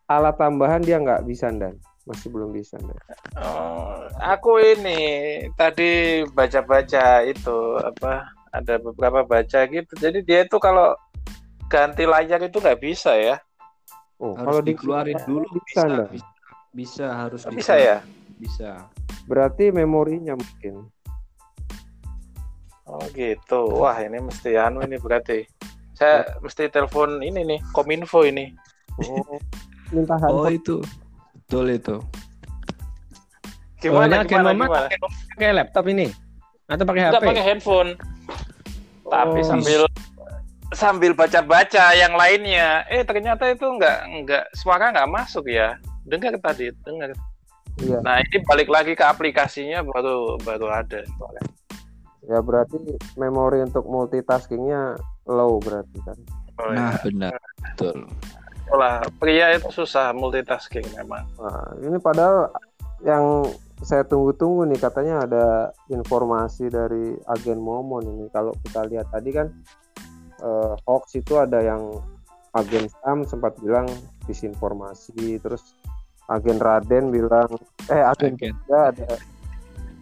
[0.08, 1.76] alat tambahan dia nggak bisa dan
[2.08, 2.96] masih belum bisa dan.
[3.36, 5.00] Oh, aku ini
[5.56, 8.32] tadi baca-baca itu apa?
[8.52, 9.92] Ada beberapa baca gitu.
[9.96, 10.96] Jadi dia itu kalau
[11.68, 13.36] ganti layar itu nggak bisa ya?
[14.18, 16.04] Oh, Harus kalau di dikeluarin dulu bisa, bisa.
[16.10, 16.26] Bisa,
[16.72, 17.96] bisa harus bisa ya?
[18.40, 18.70] Bisa.
[19.28, 20.88] Berarti memorinya mungkin.
[22.88, 23.68] Oh gitu.
[23.76, 25.44] Wah ini mesti anu ini berarti.
[25.92, 28.54] Saya mesti telepon ini nih, Kominfo ini.
[29.02, 29.38] Oh,
[29.94, 30.56] minta Oh handphone.
[30.56, 30.76] itu.
[31.44, 31.96] Betul itu.
[31.98, 32.06] Oh,
[33.78, 34.88] Gimana, agen gimana, momen gimana?
[35.30, 36.06] pakai laptop ini
[36.66, 37.22] atau pakai HP?
[37.22, 37.90] Pakai handphone.
[39.06, 39.46] Tapi Oh.
[39.46, 39.80] sambil
[40.74, 42.84] sambil baca-baca yang lainnya.
[42.90, 45.78] Eh ternyata itu nggak nggak suara nggak masuk ya.
[46.04, 47.12] Dengar tadi, dengar.
[47.78, 48.02] Iya.
[48.02, 51.00] Nah ini balik lagi ke aplikasinya baru baru ada.
[51.16, 51.40] suara.
[52.28, 52.76] Ya berarti
[53.16, 55.00] memori untuk multitaskingnya
[55.32, 56.18] low berarti kan.
[56.60, 57.00] Oh, Nah ya.
[57.00, 57.40] benar.
[57.72, 58.04] Betul.
[58.68, 61.24] Itulah, pria itu susah multitasking memang.
[61.40, 62.52] Nah, ini padahal
[63.00, 63.48] yang
[63.80, 65.46] saya tunggu-tunggu nih katanya ada
[65.88, 68.26] informasi dari agen Momon ini.
[68.28, 69.48] Kalau kita lihat tadi kan
[70.44, 71.96] eh, hoax itu ada yang
[72.52, 73.88] agen Sam sempat bilang
[74.28, 75.78] disinformasi, terus
[76.28, 77.48] agen Raden bilang
[77.88, 78.54] eh agen Agen.
[78.68, 79.16] ada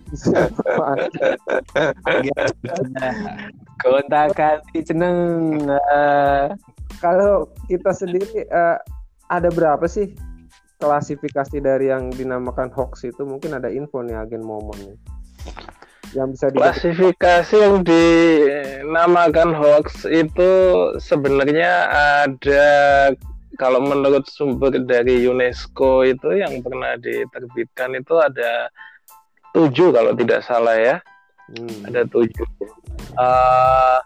[3.82, 5.18] Gonta ganti jeneng.
[7.02, 8.78] Kalau kita sendiri eh,
[9.28, 10.14] ada berapa sih
[10.78, 13.26] klasifikasi dari yang dinamakan hoax itu?
[13.26, 14.96] Mungkin ada info nih agen Momon nih.
[16.14, 20.50] Yang bisa di Klasifikasi yang dinamakan hoax itu
[21.02, 21.90] sebenarnya
[22.22, 23.10] ada
[23.56, 28.68] kalau menurut sumber dari UNESCO itu yang pernah diterbitkan itu ada
[29.56, 31.00] tujuh kalau tidak salah ya
[31.46, 31.86] Hmm.
[31.86, 32.48] ada tujuh.
[33.14, 33.98] Eh,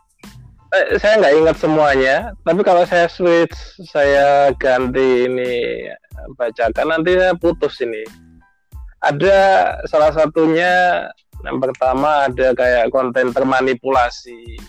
[0.76, 3.56] eh, saya nggak ingat semuanya, tapi kalau saya switch,
[3.88, 5.88] saya ganti ini
[6.36, 8.04] bacakan nanti saya putus ini.
[9.00, 9.38] Ada
[9.88, 11.08] salah satunya
[11.40, 14.60] yang pertama ada kayak konten termanipulasi.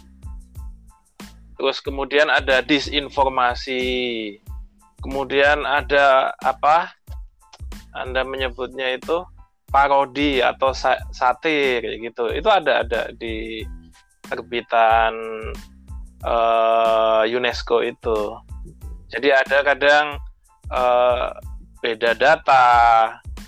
[1.60, 3.84] Terus kemudian ada disinformasi.
[5.04, 6.96] Kemudian ada apa?
[7.92, 9.28] Anda menyebutnya itu
[9.72, 12.28] parodi atau sa- satir gitu.
[12.30, 13.64] Itu ada ada di
[14.28, 15.16] terbitan
[16.22, 18.38] eh, UNESCO itu.
[19.10, 20.20] Jadi ada kadang
[20.70, 21.28] eh,
[21.82, 22.70] beda data,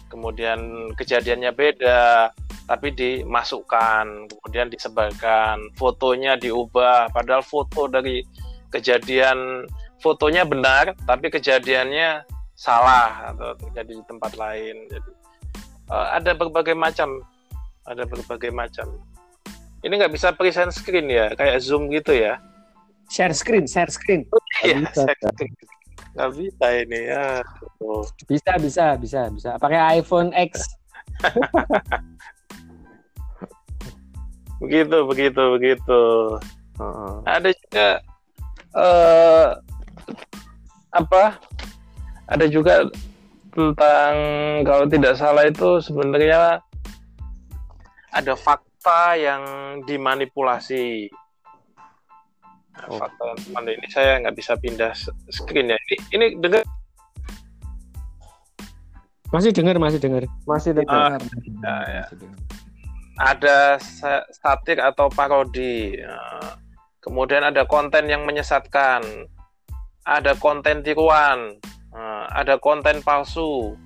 [0.10, 2.34] kemudian kejadiannya beda,
[2.66, 8.26] tapi dimasukkan, kemudian disebarkan, fotonya diubah, padahal foto dari
[8.74, 9.70] kejadian
[10.02, 12.26] fotonya benar, tapi kejadiannya
[12.58, 14.76] salah atau terjadi di tempat lain.
[14.90, 15.23] Jadi
[15.94, 17.22] eh, ada berbagai macam,
[17.86, 18.90] ada berbagai macam.
[19.86, 22.42] Ini nggak bisa present screen ya, kayak zoom gitu ya?
[23.14, 24.26] share screen, share screen.
[24.66, 25.06] Iya, bisa,
[26.18, 27.46] nggak bisa ini ya.
[27.78, 28.02] Oh.
[28.26, 29.50] Bisa, bisa, bisa, bisa.
[29.62, 30.66] Pakai iPhone X.
[34.64, 36.02] Begitu, begitu, begitu.
[36.80, 37.14] Heeh.
[37.28, 37.88] Ada juga
[38.80, 39.50] eh
[40.96, 41.36] apa?
[42.32, 42.88] Ada juga
[43.54, 44.14] tentang
[44.66, 46.60] kalau tidak salah itu sebenarnya
[48.10, 49.44] ada fakta yang
[49.86, 51.10] dimanipulasi.
[52.74, 52.98] Nah, Oh.
[52.98, 54.92] Fakta yang mana ini saya nggak bisa pindah
[55.30, 55.78] screen ya.
[55.78, 56.66] Ini, ini dengar
[59.30, 60.30] Masih dengar, masih dengar.
[60.46, 61.22] Masih Ah, dengar.
[61.66, 62.04] ya, ya.
[63.18, 63.82] ada
[64.30, 65.98] satir atau parodi.
[65.98, 66.58] Nah,
[67.04, 69.04] Kemudian ada konten yang menyesatkan.
[70.08, 71.60] Ada konten tiruan.
[71.94, 73.78] Nah, Ada konten palsu.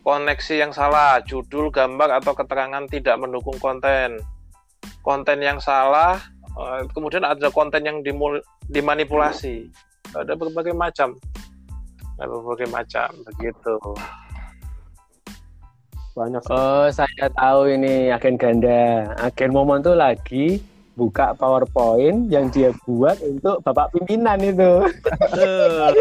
[0.00, 4.18] Koneksi yang salah, judul, gambar atau keterangan tidak mendukung konten.
[5.04, 6.18] Konten yang salah,
[6.56, 9.70] eh, kemudian ada konten yang dimul- dimanipulasi.
[10.16, 11.14] Ada berbagai macam.
[12.18, 13.76] Ada berbagai macam begitu.
[16.16, 16.42] Banyak.
[16.50, 19.14] Oh, saya tahu ini agen ganda.
[19.22, 20.58] Agen Momon tuh lagi
[20.98, 24.84] buka PowerPoint yang dia buat untuk Bapak pimpinan itu.
[25.32, 25.92] Betul.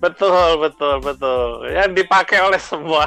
[0.00, 0.46] Betul.
[0.60, 1.40] Betul, betul.
[1.68, 3.04] Yang dipakai oleh semua.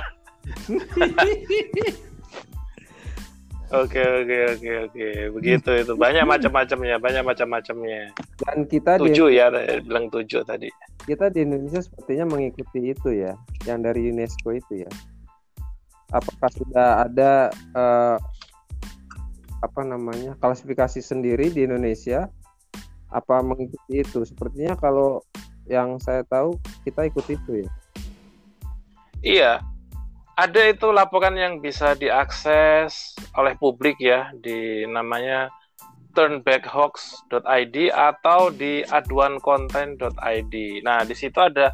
[3.73, 5.07] Oke, oke, oke, oke.
[5.33, 5.93] Begitu itu.
[5.97, 8.13] Banyak macam-macamnya, banyak macam-macamnya.
[8.45, 10.69] Dan kita di Tujuh ya, eh, bilang tujuh tadi.
[11.03, 13.35] kita di Indonesia sepertinya mengikuti itu ya,
[13.67, 14.91] yang dari UNESCO itu ya.
[16.13, 18.17] Apakah sudah ada eh,
[19.63, 22.29] apa namanya klasifikasi sendiri di Indonesia?
[23.09, 24.21] Apa mengikuti itu?
[24.21, 25.25] Sepertinya kalau
[25.65, 27.69] yang saya tahu kita ikut itu ya.
[29.23, 29.53] Iya.
[30.33, 35.53] Ada itu laporan yang bisa diakses oleh publik ya di namanya
[36.17, 40.53] turnbackhoax.id atau di aduankonten.id.
[40.85, 41.73] Nah, di situ ada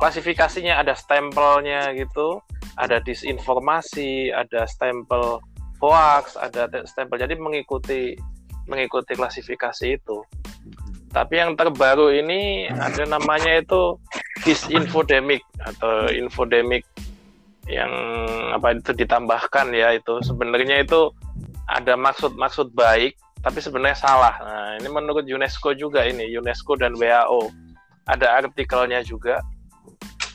[0.00, 2.40] klasifikasinya, ada stempelnya gitu,
[2.80, 5.38] ada disinformasi, ada stempel
[5.78, 7.20] hoax, ada te- stempel.
[7.20, 8.16] Jadi mengikuti
[8.64, 10.24] mengikuti klasifikasi itu.
[11.14, 14.00] Tapi yang terbaru ini ada namanya itu
[14.42, 16.82] disinfodemic atau infodemic
[17.70, 17.92] yang
[18.52, 21.08] apa itu ditambahkan ya itu sebenarnya itu
[21.64, 24.34] ada maksud-maksud baik tapi sebenarnya salah.
[24.40, 27.52] Nah, ini menurut UNESCO juga ini UNESCO dan WHO
[28.08, 29.40] ada artikelnya juga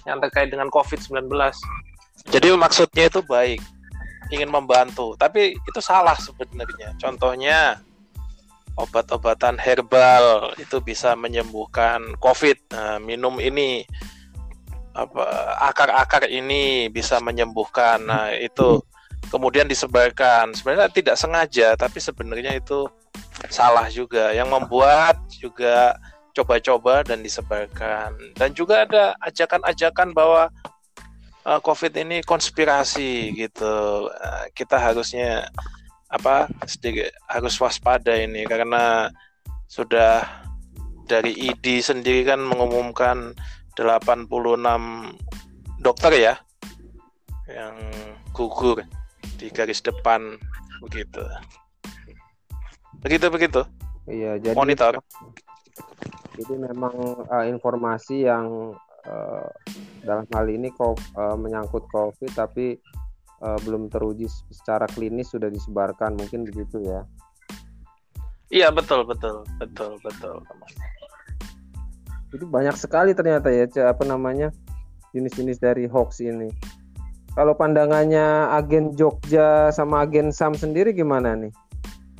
[0.06, 1.30] yang terkait dengan COVID-19.
[2.28, 3.64] Jadi maksudnya itu baik,
[4.34, 6.92] ingin membantu, tapi itu salah sebenarnya.
[7.00, 7.80] Contohnya
[8.80, 12.58] obat-obatan herbal itu bisa menyembuhkan COVID.
[12.72, 13.84] Nah, minum ini
[14.96, 15.24] apa
[15.72, 18.04] akar-akar ini bisa menyembuhkan.
[18.04, 18.80] Nah, itu
[19.28, 20.56] kemudian disebarkan.
[20.56, 22.88] Sebenarnya tidak sengaja, tapi sebenarnya itu
[23.52, 24.32] salah juga.
[24.32, 26.00] Yang membuat juga
[26.32, 28.16] coba-coba dan disebarkan.
[28.40, 30.48] Dan juga ada ajakan-ajakan bahwa
[31.46, 34.08] uh, COVID ini konspirasi gitu.
[34.10, 35.48] Uh, kita harusnya
[36.10, 39.14] apa sedikit harus waspada ini karena
[39.70, 40.26] sudah
[41.06, 43.38] dari ID sendiri kan mengumumkan
[43.78, 44.26] 86
[45.80, 46.36] dokter ya
[47.50, 47.78] yang
[48.34, 48.82] gugur
[49.38, 50.38] di garis depan
[50.82, 51.22] begitu.
[53.00, 53.62] Begitu begitu.
[54.10, 55.00] Iya, jadi Monitor.
[56.36, 56.94] Jadi memang
[57.30, 58.76] eh, informasi yang
[59.06, 59.50] eh,
[60.04, 62.76] dalam hal ini kok eh, menyangkut COVID tapi
[63.40, 67.04] eh, belum teruji secara klinis sudah disebarkan mungkin begitu ya.
[68.50, 70.42] Iya betul betul betul betul.
[72.30, 74.50] Jadi banyak sekali ternyata ya apa namanya
[75.14, 76.50] jenis-jenis dari hoax ini.
[77.34, 81.54] Kalau pandangannya agen Jogja sama agen Sam sendiri gimana nih?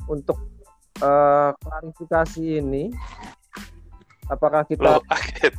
[0.06, 0.38] Untuk
[1.02, 2.90] eh, klarifikasi ini,
[4.30, 5.54] apakah kita Loh, agen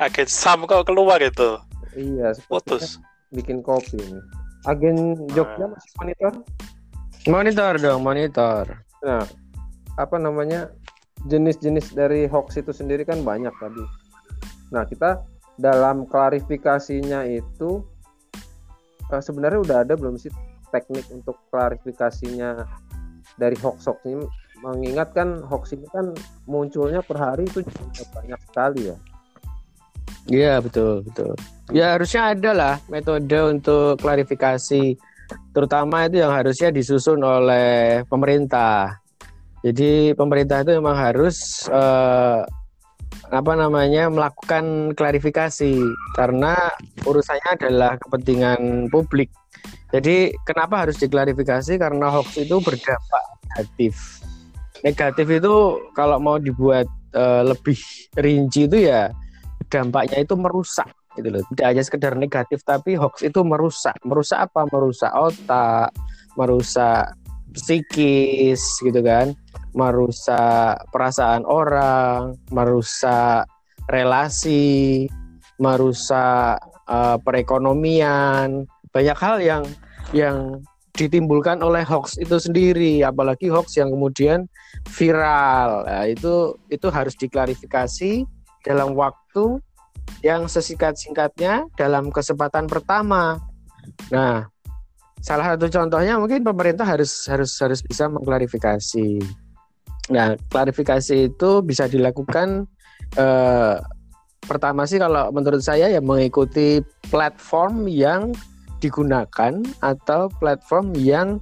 [0.00, 1.60] agen Sam kok keluar itu
[1.94, 2.98] iya putus.
[3.30, 4.20] bikin kopi ini.
[4.66, 5.70] Agen Jogja Ah.
[5.72, 6.32] masih monitor?
[7.30, 8.64] Monitor dong, monitor.
[9.06, 9.24] Nah,
[9.96, 10.72] apa namanya
[11.28, 13.84] jenis-jenis dari hoax itu sendiri kan banyak tadi.
[14.72, 15.24] Nah, kita
[15.60, 17.84] dalam klarifikasinya itu
[19.10, 20.32] eh, sebenarnya udah ada belum sih
[20.70, 22.66] teknik untuk klarifikasinya
[23.40, 24.26] dari hoax-hoax ini?
[24.60, 26.12] Mengingat kan hoax ini kan
[26.44, 27.64] munculnya per hari itu
[28.12, 28.96] banyak sekali ya.
[30.30, 31.34] Iya betul betul.
[31.74, 34.94] Ya harusnya ada lah metode untuk klarifikasi,
[35.50, 39.02] terutama itu yang harusnya disusun oleh pemerintah.
[39.66, 42.40] Jadi pemerintah itu memang harus eh,
[43.30, 45.74] apa namanya melakukan klarifikasi
[46.14, 46.54] karena
[47.02, 49.34] urusannya adalah kepentingan publik.
[49.90, 51.74] Jadi kenapa harus diklarifikasi?
[51.74, 54.22] Karena hoax itu berdampak negatif.
[54.86, 55.54] Negatif itu
[55.98, 56.86] kalau mau dibuat
[57.18, 57.78] eh, lebih
[58.14, 59.10] rinci itu ya
[59.70, 61.42] dampaknya itu merusak gitu loh.
[61.54, 63.96] Tidak hanya sekedar negatif tapi hoax itu merusak.
[64.02, 64.66] Merusak apa?
[64.68, 65.94] Merusak otak,
[66.34, 67.14] merusak
[67.54, 69.32] psikis gitu kan.
[69.72, 73.46] Merusak perasaan orang, merusak
[73.90, 75.06] relasi,
[75.62, 76.58] merusak
[76.90, 79.62] uh, perekonomian, banyak hal yang
[80.10, 80.58] yang
[80.94, 84.50] ditimbulkan oleh hoax itu sendiri, apalagi hoax yang kemudian
[84.90, 85.86] viral.
[85.86, 88.26] Nah, itu itu harus diklarifikasi
[88.66, 89.60] dalam waktu
[90.20, 93.40] yang sesingkat-singkatnya dalam kesempatan pertama.
[94.12, 94.44] Nah,
[95.20, 99.20] salah satu contohnya mungkin pemerintah harus harus harus bisa mengklarifikasi.
[100.10, 102.66] Nah, klarifikasi itu bisa dilakukan
[103.16, 103.76] eh,
[104.44, 108.34] pertama sih kalau menurut saya ya mengikuti platform yang
[108.80, 111.38] digunakan atau platform yang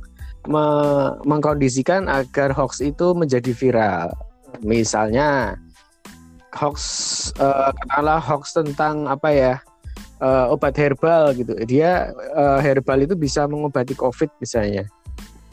[0.50, 0.66] me
[1.24, 4.08] mengkondisikan agar hoax itu menjadi viral.
[4.64, 5.54] Misalnya
[6.56, 6.78] hoax
[7.36, 9.54] uh, katakanlah hoax tentang apa ya
[10.22, 11.54] uh, obat herbal gitu.
[11.64, 14.86] Dia uh, herbal itu bisa mengobati COVID misalnya.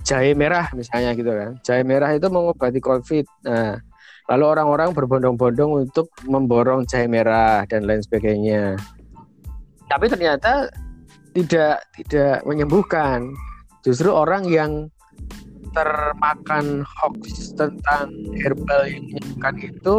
[0.06, 1.58] Jahe merah misalnya gitu kan.
[1.66, 3.26] Jahe merah itu mengobati COVID.
[3.50, 3.82] Nah,
[4.30, 8.78] lalu orang-orang berbondong-bondong untuk memborong jahe merah dan lain sebagainya.
[9.90, 10.70] Tapi ternyata
[11.34, 13.34] tidak tidak menyembuhkan.
[13.86, 14.90] Justru orang yang
[15.76, 19.96] termakan hoax tentang herbal yang menyembuhkan itu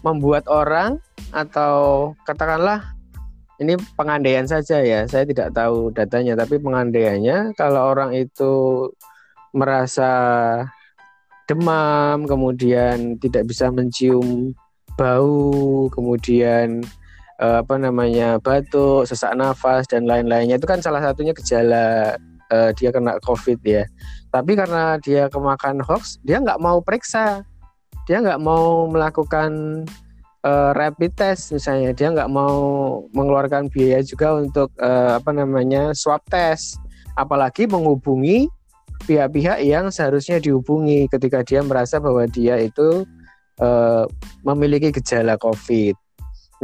[0.00, 0.98] membuat orang
[1.30, 2.96] atau katakanlah
[3.60, 8.88] ini pengandaian saja ya, saya tidak tahu datanya, tapi pengandaiannya kalau orang itu
[9.52, 10.08] merasa
[11.44, 14.56] demam, kemudian tidak bisa mencium
[14.96, 16.80] bau, kemudian
[17.36, 22.16] eh, apa namanya batuk, sesak nafas dan lain-lainnya itu kan salah satunya gejala
[22.48, 23.84] eh, dia kena COVID ya.
[24.32, 27.44] Tapi karena dia kemakan hoax, dia nggak mau periksa,
[28.10, 29.86] dia nggak mau melakukan
[30.42, 31.94] uh, rapid test misalnya.
[31.94, 32.58] Dia nggak mau
[33.14, 36.74] mengeluarkan biaya juga untuk uh, apa namanya swab test.
[37.14, 38.50] Apalagi menghubungi
[39.06, 43.06] pihak-pihak yang seharusnya dihubungi ketika dia merasa bahwa dia itu
[43.62, 44.10] uh,
[44.42, 45.94] memiliki gejala COVID.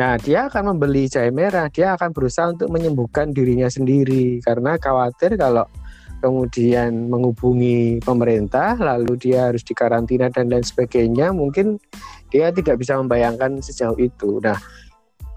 [0.02, 4.42] Nah, dia akan membeli jahe merah, dia akan berusaha untuk menyembuhkan dirinya sendiri.
[4.42, 5.62] Karena khawatir kalau
[6.20, 11.80] kemudian menghubungi pemerintah, lalu dia harus dikarantina dan lain sebagainya, mungkin
[12.32, 14.42] dia tidak bisa membayangkan sejauh itu.
[14.42, 14.58] Nah,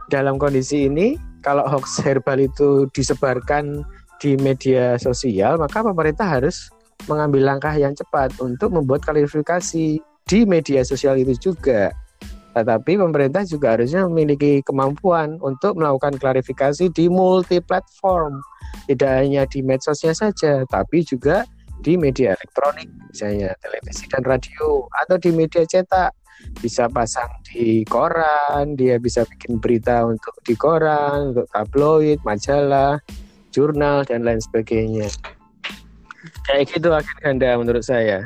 [0.09, 1.15] dalam kondisi ini,
[1.45, 3.85] kalau hoax herbal itu disebarkan
[4.19, 6.67] di media sosial, maka pemerintah harus
[7.07, 11.95] mengambil langkah yang cepat untuk membuat klarifikasi di media sosial itu juga.
[12.59, 18.43] Tetapi pemerintah juga harusnya memiliki kemampuan untuk melakukan klarifikasi di multi platform
[18.89, 21.45] tidak hanya di medsosnya saja, tapi juga
[21.79, 26.11] di media elektronik, misalnya televisi dan radio, atau di media cetak.
[26.63, 32.95] Bisa pasang di koran, dia bisa bikin berita untuk di koran, untuk tabloid, majalah,
[33.51, 35.11] jurnal, dan lain sebagainya.
[36.47, 38.23] Kayak gitu akhir ganda menurut saya.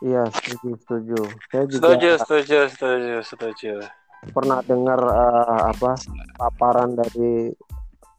[0.00, 1.20] Iya, setuju, setuju.
[1.52, 3.74] Saya juga Setuju, setuju, setuju, setuju.
[4.20, 5.96] pernah dengar eh, apa
[6.36, 7.48] paparan dari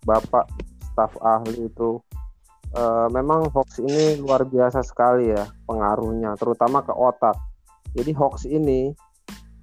[0.01, 0.49] Bapak
[0.91, 2.01] staf ahli itu
[2.75, 7.35] uh, memang hoax ini luar biasa sekali ya pengaruhnya terutama ke otak
[7.95, 8.91] jadi hoax ini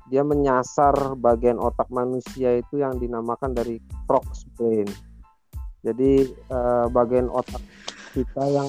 [0.09, 3.77] dia menyasar bagian otak manusia itu yang dinamakan dari
[4.09, 4.89] frog's brain
[5.85, 7.61] jadi uh, bagian otak
[8.17, 8.69] kita yang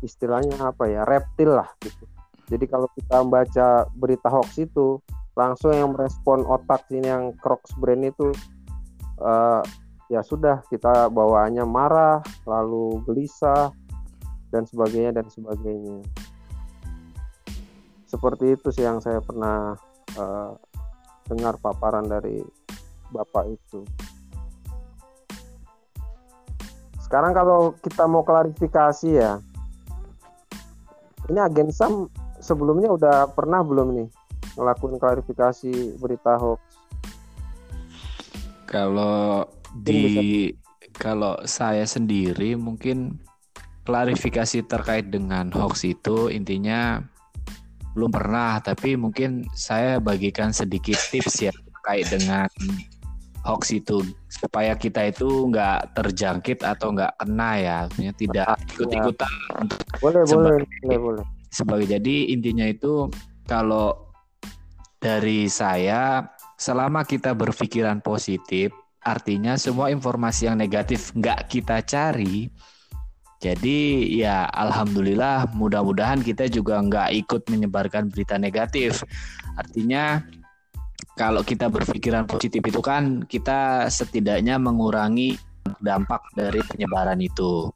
[0.00, 2.04] istilahnya apa ya reptil lah gitu.
[2.50, 4.98] Jadi kalau kita membaca berita hoax itu
[5.38, 8.34] langsung yang merespon otak sini yang crocs brain itu
[9.22, 9.62] uh,
[10.10, 13.70] ya sudah kita bawaannya marah lalu gelisah
[14.50, 16.02] dan sebagainya dan sebagainya.
[18.10, 19.78] Seperti itu sih yang saya pernah
[20.18, 20.52] uh,
[21.30, 22.42] dengar paparan dari
[23.14, 23.86] bapak itu.
[26.98, 29.38] Sekarang kalau kita mau klarifikasi ya
[31.30, 32.10] ini agen sam
[32.42, 34.08] sebelumnya udah pernah belum nih
[34.58, 36.60] ngelakuin klarifikasi berita hoax?
[38.66, 39.46] Kalau
[39.80, 40.50] di
[40.98, 43.22] kalau saya sendiri mungkin
[43.86, 47.00] klarifikasi terkait dengan hoax itu intinya
[47.94, 52.46] belum pernah tapi mungkin saya bagikan sedikit tips ya terkait dengan
[53.40, 59.32] hoax itu supaya kita itu nggak terjangkit atau nggak kena ya artinya tidak Ah, ikut-ikutan
[59.98, 61.24] boleh Sebagai- boleh boleh boleh.
[61.48, 63.08] sebagai jadi intinya itu
[63.44, 64.12] kalau
[64.96, 68.70] dari saya selama kita berpikiran positif
[69.00, 72.52] artinya semua informasi yang negatif nggak kita cari
[73.40, 73.78] jadi
[74.12, 79.00] ya alhamdulillah mudah-mudahan kita juga nggak ikut menyebarkan berita negatif.
[79.56, 80.20] Artinya
[81.14, 85.36] kalau kita berpikiran positif itu kan kita setidaknya mengurangi
[85.80, 87.68] dampak dari penyebaran itu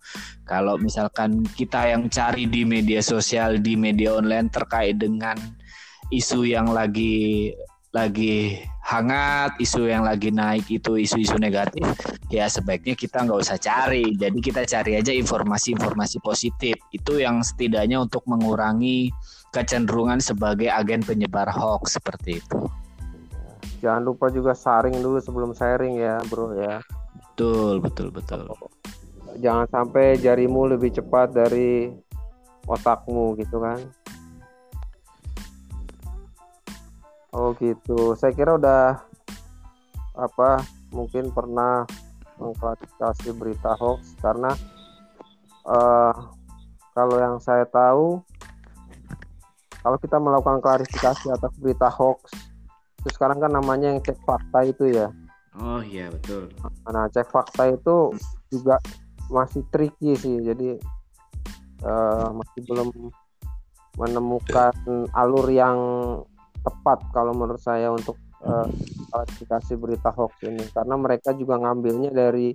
[0.48, 5.36] kalau misalkan kita yang cari di media sosial di media online terkait dengan
[6.10, 7.52] isu yang lagi
[7.94, 11.86] lagi hangat, isu yang lagi naik itu isu-isu negatif,
[12.26, 14.18] ya sebaiknya kita nggak usah cari.
[14.18, 16.74] Jadi kita cari aja informasi-informasi positif.
[16.90, 19.14] Itu yang setidaknya untuk mengurangi
[19.54, 22.83] kecenderungan sebagai agen penyebar hoax seperti itu.
[23.84, 26.80] Jangan lupa juga saring dulu sebelum sharing ya, bro ya.
[27.20, 28.48] Betul, betul, betul.
[29.44, 31.92] Jangan sampai jarimu lebih cepat dari
[32.64, 33.76] otakmu gitu kan.
[37.36, 38.16] Oh gitu.
[38.16, 39.04] Saya kira udah
[40.16, 41.84] apa mungkin pernah
[42.40, 44.54] mengklarifikasi berita hoax karena
[45.66, 46.14] uh,
[46.94, 48.22] kalau yang saya tahu
[49.82, 52.30] kalau kita melakukan klarifikasi atas berita hoax
[53.04, 55.12] itu sekarang kan namanya yang cek fakta itu ya.
[55.60, 56.48] Oh iya betul.
[56.88, 58.16] Nah cek fakta itu
[58.48, 58.80] juga
[59.28, 60.80] masih tricky sih jadi
[61.84, 62.88] uh, masih belum
[64.00, 64.74] menemukan
[65.14, 65.78] alur yang
[66.64, 68.66] tepat kalau menurut saya untuk uh,
[69.78, 72.50] berita hoax ini karena mereka juga ngambilnya dari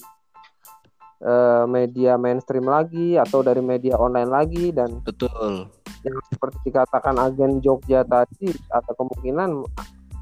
[1.24, 5.70] uh, media mainstream lagi atau dari media online lagi dan betul
[6.04, 9.50] yang seperti dikatakan agen Jogja tadi atau kemungkinan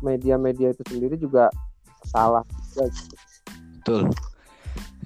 [0.02, 1.50] media-media itu sendiri juga
[2.08, 2.44] salah
[3.82, 4.10] betul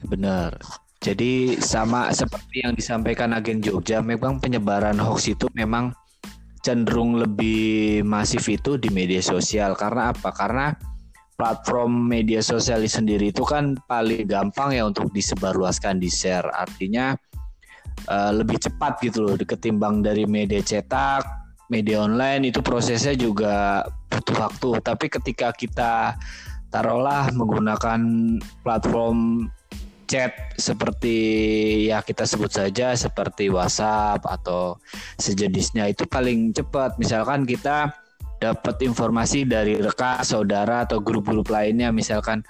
[0.07, 0.57] benar
[1.01, 5.97] jadi sama seperti yang disampaikan agen Jogja memang penyebaran hoax itu memang
[6.61, 10.29] cenderung lebih masif itu di media sosial karena apa?
[10.29, 10.69] Karena
[11.33, 16.45] platform media sosial sendiri itu kan paling gampang ya untuk disebarluaskan di share.
[16.53, 17.17] Artinya
[18.05, 21.40] uh, lebih cepat gitu loh ketimbang dari media cetak,
[21.71, 24.69] media online itu prosesnya juga butuh waktu.
[24.83, 26.19] Tapi ketika kita
[26.67, 27.99] taruhlah menggunakan
[28.61, 29.47] platform
[30.11, 31.15] chat seperti
[31.87, 34.75] ya kita sebut saja seperti WhatsApp atau
[35.15, 36.99] sejenisnya itu paling cepat.
[36.99, 37.95] Misalkan kita
[38.43, 42.43] dapat informasi dari rekan, saudara atau grup-grup lainnya misalkan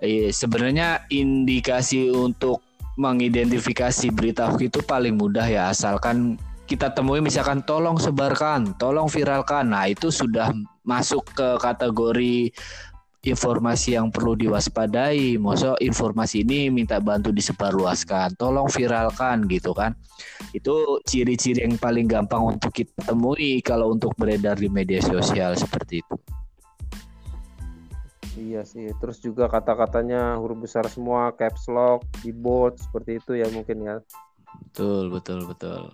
[0.00, 2.64] eh, sebenarnya indikasi untuk
[2.98, 9.72] mengidentifikasi berita hoax itu paling mudah ya asalkan kita temui misalkan tolong sebarkan, tolong viralkan.
[9.72, 10.52] Nah, itu sudah
[10.84, 12.52] masuk ke kategori
[13.24, 15.40] informasi yang perlu diwaspadai.
[15.40, 19.96] Masa informasi ini minta bantu disebarluaskan, tolong viralkan gitu kan.
[20.52, 26.04] Itu ciri-ciri yang paling gampang untuk kita temui kalau untuk beredar di media sosial seperti
[26.04, 26.16] itu.
[28.38, 33.82] Iya sih, terus juga kata-katanya huruf besar semua, caps lock, keyboard seperti itu ya mungkin
[33.82, 33.96] ya.
[34.70, 35.90] Betul, betul, betul.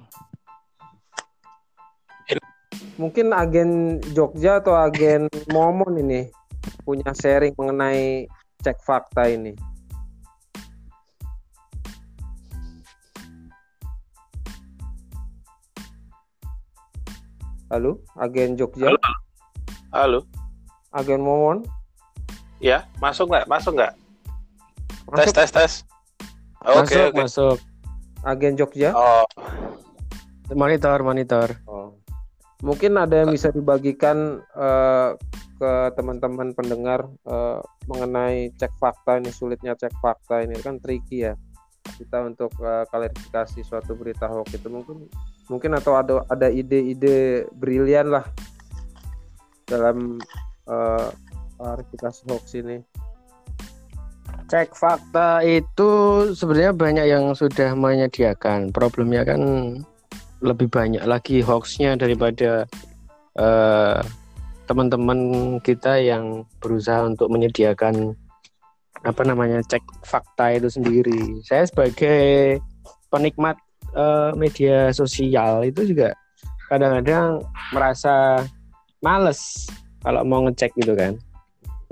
[2.95, 6.31] Mungkin agen Jogja atau agen Momon ini
[6.87, 8.31] punya sharing mengenai
[8.63, 9.51] cek fakta ini?
[17.67, 18.95] Halo, agen Jogja.
[18.95, 19.01] Halo.
[19.91, 20.21] Halo.
[20.95, 21.67] Agen Momon.
[22.63, 23.51] Ya, masuk nggak?
[23.51, 23.99] Masuk nggak?
[25.19, 25.73] Tes, tes, tes.
[26.63, 27.19] Oke, masuk, oke.
[27.27, 27.59] masuk.
[28.23, 28.95] Agen Jogja.
[28.95, 29.27] Oh,
[30.55, 31.59] Monitor, monitor.
[31.67, 31.84] Oh.
[32.63, 35.11] Mungkin ada yang bisa dibagikan eh,
[35.55, 40.59] ke teman-teman pendengar uh, mengenai cek fakta ini sulitnya cek fakta ini.
[40.59, 41.35] Kan tricky ya
[41.95, 44.67] kita untuk uh, klarifikasi suatu berita hoax itu.
[44.67, 45.07] Mungkin
[45.47, 48.27] mungkin atau ada ada ide-ide brilian lah
[49.71, 50.19] dalam
[50.67, 51.09] uh,
[51.57, 52.83] klarifikasi hoax ini.
[54.51, 55.91] Cek fakta itu
[56.37, 58.75] sebenarnya banyak yang sudah menyediakan.
[58.75, 59.41] Problemnya kan
[60.45, 62.69] lebih banyak lagi hoaxnya daripada
[63.41, 64.05] uh,
[64.69, 65.19] teman-teman
[65.65, 68.13] kita yang berusaha untuk menyediakan
[69.05, 71.41] apa namanya cek fakta itu sendiri.
[71.45, 72.61] Saya sebagai
[73.09, 73.57] penikmat
[73.97, 76.13] uh, media sosial itu juga
[76.69, 78.45] kadang-kadang merasa
[79.05, 79.69] males
[80.01, 81.17] kalau mau ngecek gitu kan.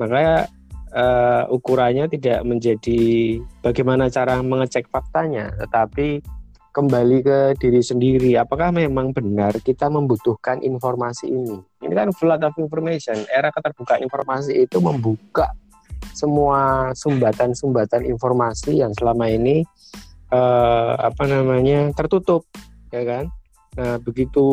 [0.00, 0.48] Makanya
[0.96, 3.00] uh, ukurannya tidak menjadi
[3.60, 6.24] bagaimana cara mengecek faktanya, tetapi
[6.72, 8.34] kembali ke diri sendiri.
[8.40, 11.60] Apakah memang benar kita membutuhkan informasi ini?
[11.84, 13.20] Ini kan flood of information.
[13.28, 15.52] Era keterbukaan informasi itu membuka
[16.16, 19.62] semua sumbatan-sumbatan informasi yang selama ini
[20.32, 22.48] eh, apa namanya tertutup,
[22.90, 23.24] ya kan?
[23.76, 24.44] Nah, begitu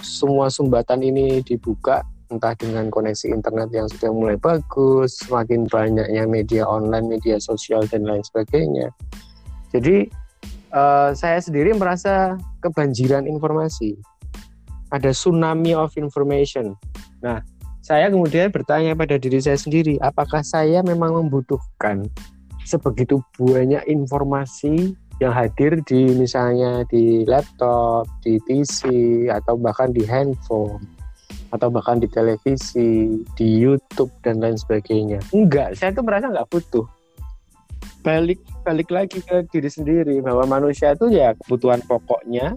[0.00, 6.64] semua sumbatan ini dibuka, entah dengan koneksi internet yang sudah mulai bagus, semakin banyaknya media
[6.68, 8.92] online, media sosial dan lain sebagainya.
[9.72, 10.08] Jadi
[10.76, 13.96] uh, saya sendiri merasa kebanjiran informasi.
[14.92, 16.76] Ada tsunami of information.
[17.24, 17.42] Nah,
[17.82, 22.06] saya kemudian bertanya pada diri saya sendiri, apakah saya memang membutuhkan
[22.62, 28.84] sebegitu banyak informasi yang hadir di misalnya di laptop, di PC
[29.32, 30.84] atau bahkan di handphone.
[31.54, 35.22] atau bahkan di televisi, di YouTube dan lain sebagainya.
[35.30, 36.84] Enggak, saya tuh merasa nggak butuh.
[38.02, 42.54] Balik balik lagi ke diri sendiri bahwa manusia itu ya kebutuhan pokoknya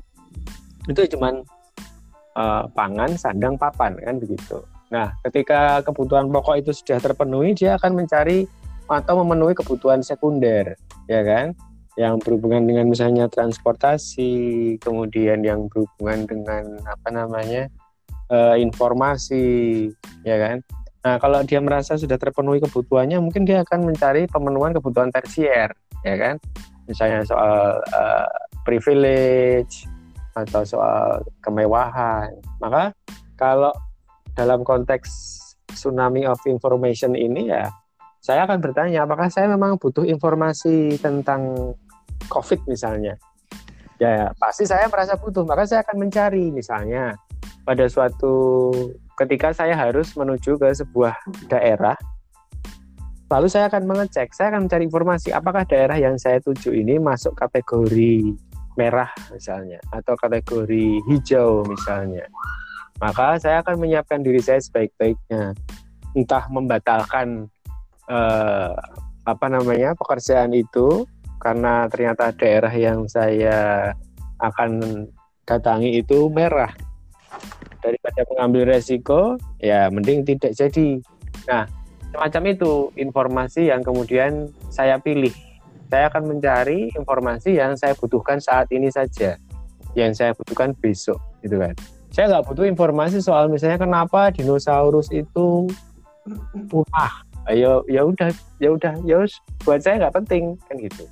[0.90, 1.46] itu cuman
[2.34, 4.64] uh, pangan, sandang, papan kan begitu.
[4.90, 8.50] Nah, ketika kebutuhan pokok itu sudah terpenuhi, dia akan mencari
[8.90, 10.74] atau memenuhi kebutuhan sekunder,
[11.06, 11.54] ya kan?
[11.94, 17.70] Yang berhubungan dengan misalnya transportasi, kemudian yang berhubungan dengan apa namanya
[18.34, 19.90] uh, informasi,
[20.26, 20.58] ya kan?
[21.00, 25.72] Nah, kalau dia merasa sudah terpenuhi kebutuhannya, mungkin dia akan mencari pemenuhan kebutuhan tersier,
[26.04, 26.36] ya kan?
[26.92, 28.28] Misalnya soal uh,
[28.68, 29.88] privilege
[30.36, 32.36] atau soal kemewahan.
[32.60, 32.92] Maka
[33.40, 33.72] kalau
[34.36, 35.08] dalam konteks
[35.72, 37.72] tsunami of information ini ya,
[38.20, 41.72] saya akan bertanya apakah saya memang butuh informasi tentang
[42.28, 43.16] COVID misalnya.
[44.00, 47.16] Ya, pasti saya merasa butuh, maka saya akan mencari misalnya
[47.68, 48.72] pada suatu
[49.20, 51.20] ketika saya harus menuju ke sebuah
[51.52, 52.00] daerah
[53.30, 54.34] lalu saya akan mengecek.
[54.34, 58.34] Saya akan mencari informasi apakah daerah yang saya tuju ini masuk kategori
[58.74, 62.26] merah misalnya atau kategori hijau misalnya.
[63.00, 65.56] Maka saya akan menyiapkan diri saya sebaik-baiknya.
[66.18, 67.48] Entah membatalkan
[68.10, 68.76] eh,
[69.24, 71.06] apa namanya pekerjaan itu
[71.40, 73.94] karena ternyata daerah yang saya
[74.42, 75.06] akan
[75.46, 76.74] datangi itu merah
[77.80, 81.00] daripada mengambil resiko ya mending tidak jadi.
[81.48, 81.66] Nah
[82.12, 85.32] semacam itu informasi yang kemudian saya pilih.
[85.90, 89.42] Saya akan mencari informasi yang saya butuhkan saat ini saja.
[89.98, 91.74] Yang saya butuhkan besok gitu kan.
[92.14, 95.66] Saya nggak butuh informasi soal misalnya kenapa dinosaurus itu
[96.70, 98.30] punah ayo ya udah
[98.62, 99.26] ya udah ya
[99.66, 101.04] buat saya nggak penting kan gitu.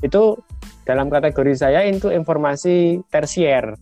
[0.00, 0.22] Itu
[0.86, 3.74] dalam kategori saya itu informasi tersier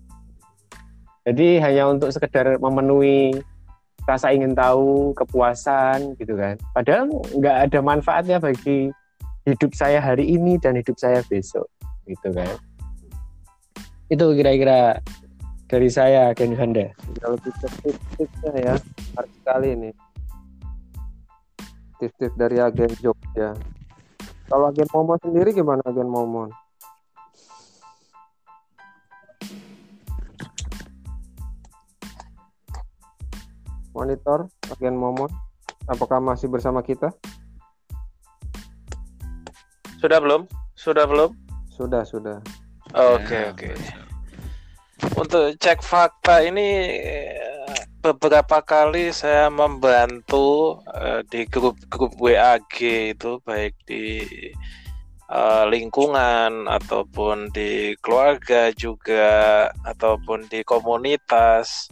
[1.29, 3.37] jadi hanya untuk sekedar memenuhi
[4.09, 6.57] rasa ingin tahu, kepuasan gitu kan.
[6.73, 8.89] Padahal nggak ada manfaatnya bagi
[9.45, 11.69] hidup saya hari ini dan hidup saya besok
[12.09, 12.49] gitu kan.
[14.09, 15.05] Itu kira-kira
[15.69, 16.89] dari saya Ken Handa.
[17.21, 18.75] Kalau kita tips-tipsnya ya,
[19.13, 19.91] menarik sekali ini.
[22.01, 23.53] Tips-tips dari agen Jogja.
[24.49, 26.49] Kalau agen Momon sendiri gimana agen Momon?
[33.99, 35.27] Monitor bagian momon
[35.91, 37.11] apakah masih bersama kita?
[39.99, 40.47] Sudah belum?
[40.79, 41.35] Sudah belum?
[41.75, 42.39] Sudah sudah.
[42.95, 43.67] Oke okay, ya, oke.
[43.67, 43.75] okay.
[45.19, 46.95] untuk cek fakta ini
[47.99, 52.79] beberapa kali saya membantu uh, di grup-grup WAG
[53.13, 54.23] itu baik di
[55.29, 61.91] uh, lingkungan ataupun di keluarga juga ataupun di komunitas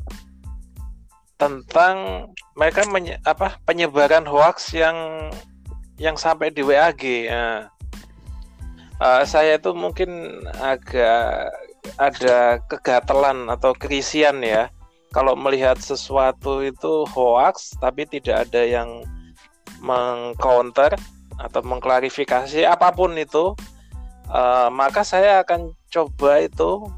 [1.37, 4.97] tentang mereka menye, apa penyebaran hoax yang
[6.01, 7.01] yang sampai di WAG.
[7.05, 7.68] Ya.
[8.97, 11.53] Uh, saya itu mungkin agak
[12.01, 14.72] ada kegatelan atau kerisian ya
[15.14, 19.05] kalau melihat sesuatu itu hoax tapi tidak ada yang
[19.80, 20.97] mengcounter
[21.37, 23.53] atau mengklarifikasi apa pun itu
[24.32, 26.89] uh, maka saya akan coba itu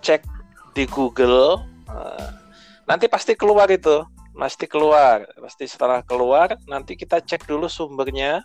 [0.00, 0.24] cek
[0.72, 2.43] di Google uh,
[2.88, 4.04] nanti pasti keluar itu.
[4.34, 5.24] Pasti keluar.
[5.38, 8.42] Pasti setelah keluar nanti kita cek dulu sumbernya.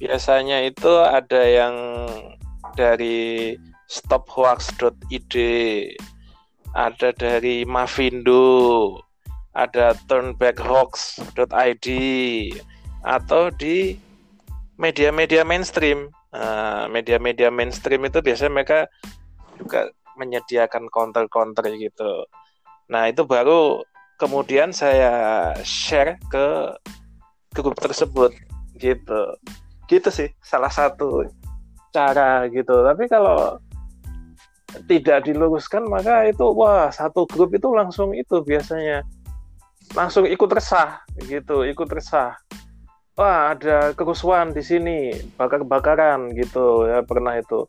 [0.00, 1.74] Biasanya itu ada yang
[2.78, 3.58] dari
[3.90, 5.34] stophoax.id
[6.70, 8.98] ada dari Mavindo.
[9.50, 11.86] Ada turnbackhoax.id
[13.02, 13.98] atau di
[14.78, 16.06] media-media mainstream.
[16.30, 18.86] Nah, media-media mainstream itu biasanya mereka
[19.58, 22.22] juga menyediakan counter-counter gitu
[22.90, 23.86] Nah, itu baru
[24.18, 26.74] kemudian saya share ke
[27.54, 28.34] grup tersebut
[28.76, 29.38] gitu.
[29.86, 31.24] Gitu sih salah satu
[31.94, 32.74] cara gitu.
[32.82, 33.62] Tapi kalau
[34.86, 39.02] tidak diluruskan maka itu wah satu grup itu langsung itu biasanya
[39.94, 42.38] langsung ikut resah gitu, ikut resah.
[43.18, 47.66] Wah, ada kerusuhan di sini, bakar-bakaran gitu ya pernah itu.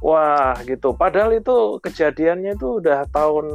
[0.00, 0.94] Wah, gitu.
[0.94, 3.46] Padahal itu kejadiannya itu udah tahun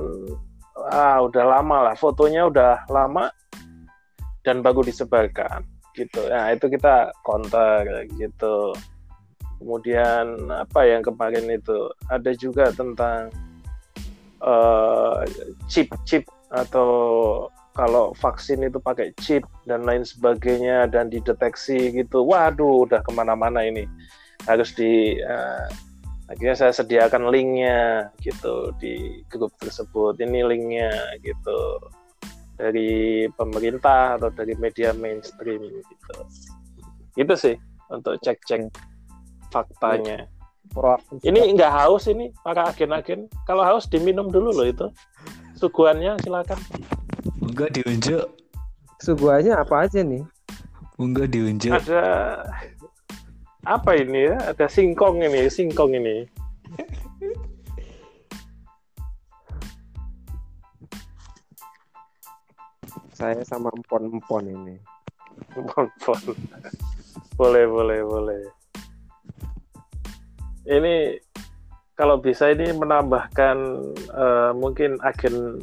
[0.92, 1.96] ah udah lama lah.
[1.98, 3.30] Fotonya udah lama
[4.46, 5.66] dan baru disebarkan
[5.98, 6.22] gitu.
[6.30, 8.72] Nah itu kita counter gitu.
[9.58, 11.90] Kemudian apa yang kemarin itu?
[12.14, 13.34] Ada juga tentang
[14.46, 15.26] uh,
[15.66, 16.90] chip chip atau
[17.74, 22.22] kalau vaksin itu pakai chip dan lain sebagainya dan dideteksi gitu.
[22.26, 23.90] Waduh udah ke mana-mana ini.
[24.46, 25.66] Harus di uh,
[26.28, 30.92] akhirnya saya sediakan linknya gitu di grup tersebut ini linknya
[31.24, 31.80] gitu
[32.58, 36.18] dari pemerintah atau dari media mainstream gitu.
[37.16, 37.56] Itu sih
[37.94, 38.68] untuk cek-cek
[39.54, 40.28] faktanya.
[41.24, 43.32] Ini nggak haus ini para agen-agen.
[43.48, 44.88] Kalau haus diminum dulu loh itu.
[45.58, 46.60] Suguhannya silakan.
[47.42, 48.26] Enggak diunjuk.
[49.02, 50.22] Suguhannya apa aja nih?
[50.98, 51.74] Enggak diunjuk.
[51.74, 52.04] Ada
[53.68, 54.36] apa ini ya?
[54.56, 56.24] Ada singkong ini, singkong ini.
[63.12, 64.76] Saya sama empon-empon ini.
[65.52, 66.38] Bonbon.
[67.36, 68.42] boleh, boleh, boleh.
[70.68, 71.18] Ini
[71.98, 73.58] kalau bisa ini menambahkan
[73.98, 75.60] eh, mungkin agen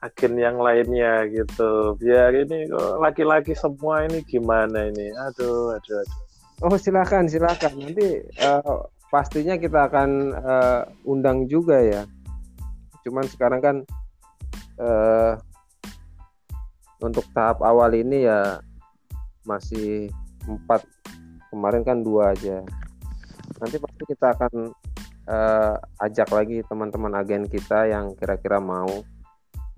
[0.00, 1.98] agen yang lainnya gitu.
[1.98, 2.70] Biar ini
[3.02, 5.10] laki-laki semua ini gimana ini?
[5.18, 6.27] Aduh, aduh, aduh.
[6.58, 8.78] Oh silakan silakan nanti eh,
[9.14, 12.02] pastinya kita akan eh, undang juga ya.
[13.06, 13.76] Cuman sekarang kan
[14.82, 15.32] eh,
[16.98, 18.58] untuk tahap awal ini ya
[19.46, 20.10] masih
[20.50, 20.82] empat
[21.54, 22.66] kemarin kan dua aja.
[23.62, 24.52] Nanti pasti kita akan
[25.30, 28.90] eh, ajak lagi teman-teman agen kita yang kira-kira mau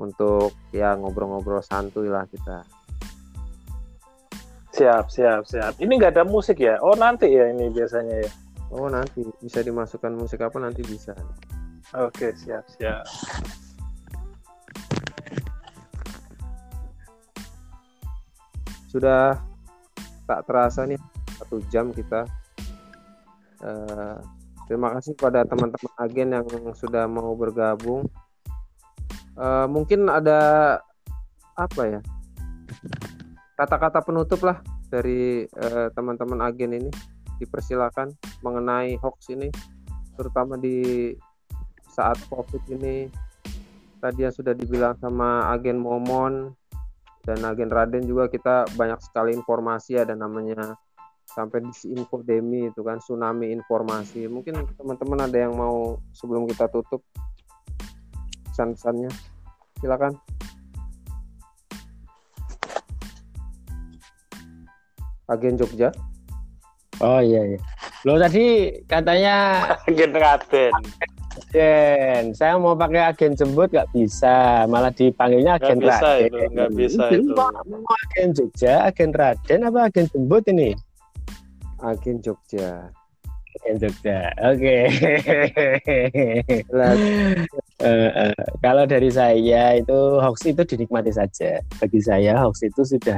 [0.01, 2.65] untuk ya ngobrol-ngobrol santuy lah kita.
[4.81, 5.77] Siap, siap, siap.
[5.77, 6.81] Ini nggak ada musik ya?
[6.81, 8.31] Oh nanti ya ini biasanya ya.
[8.73, 11.13] Oh nanti bisa dimasukkan musik apa nanti bisa.
[12.01, 13.05] Oke, siap, siap.
[18.89, 19.37] sudah
[20.25, 20.97] tak terasa nih
[21.37, 22.25] satu jam kita.
[23.61, 24.17] Eh,
[24.65, 28.09] terima kasih pada teman-teman agen yang sudah mau bergabung.
[29.37, 30.81] Eh, mungkin ada
[31.53, 32.01] apa ya
[33.61, 36.91] kata-kata penutup lah dari eh, teman-teman agen ini
[37.39, 38.13] dipersilakan
[38.45, 39.49] mengenai hoax ini,
[40.19, 41.15] terutama di
[41.89, 43.09] saat covid ini.
[44.01, 46.57] Tadi yang sudah dibilang sama agen Momon
[47.21, 50.73] dan agen Raden juga kita banyak sekali informasi ada namanya
[51.29, 54.25] sampai di infodemi itu kan tsunami informasi.
[54.25, 57.05] Mungkin teman-teman ada yang mau sebelum kita tutup
[58.51, 59.13] pesan-pesannya?
[59.85, 60.17] Silakan
[65.31, 65.95] agen Jogja
[67.01, 67.61] Oh iya iya.
[68.05, 70.73] Lo tadi katanya Agen Raden.
[71.49, 76.29] agen, saya mau pakai agen jemput nggak bisa, malah dipanggilnya agen bisa Raden.
[76.29, 77.33] itu, nggak bisa itu.
[77.33, 80.77] Mau, agen Jogja, agen Raden apa agen jemput ini?
[81.81, 82.93] agen Jogja
[83.65, 84.31] Agen Jogja.
[84.45, 84.79] Oke.
[86.69, 86.93] Lah,
[87.81, 91.65] Eh, eh, kalau dari saya itu hoax itu dinikmati saja.
[91.81, 93.17] Bagi saya hoax itu sudah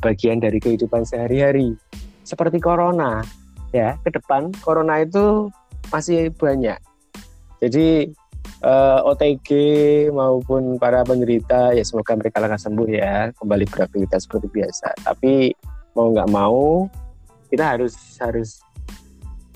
[0.00, 1.76] bagian dari kehidupan sehari-hari.
[2.24, 3.20] Seperti corona,
[3.70, 5.48] ya ke depan corona itu
[5.94, 6.78] masih banyak.
[7.60, 8.08] Jadi
[8.64, 9.48] eh, OTG
[10.10, 14.88] maupun para penderita ya semoga mereka lekas sembuh ya kembali beraktivitas seperti biasa.
[15.04, 15.52] Tapi
[15.94, 16.86] mau nggak mau
[17.50, 18.62] kita harus harus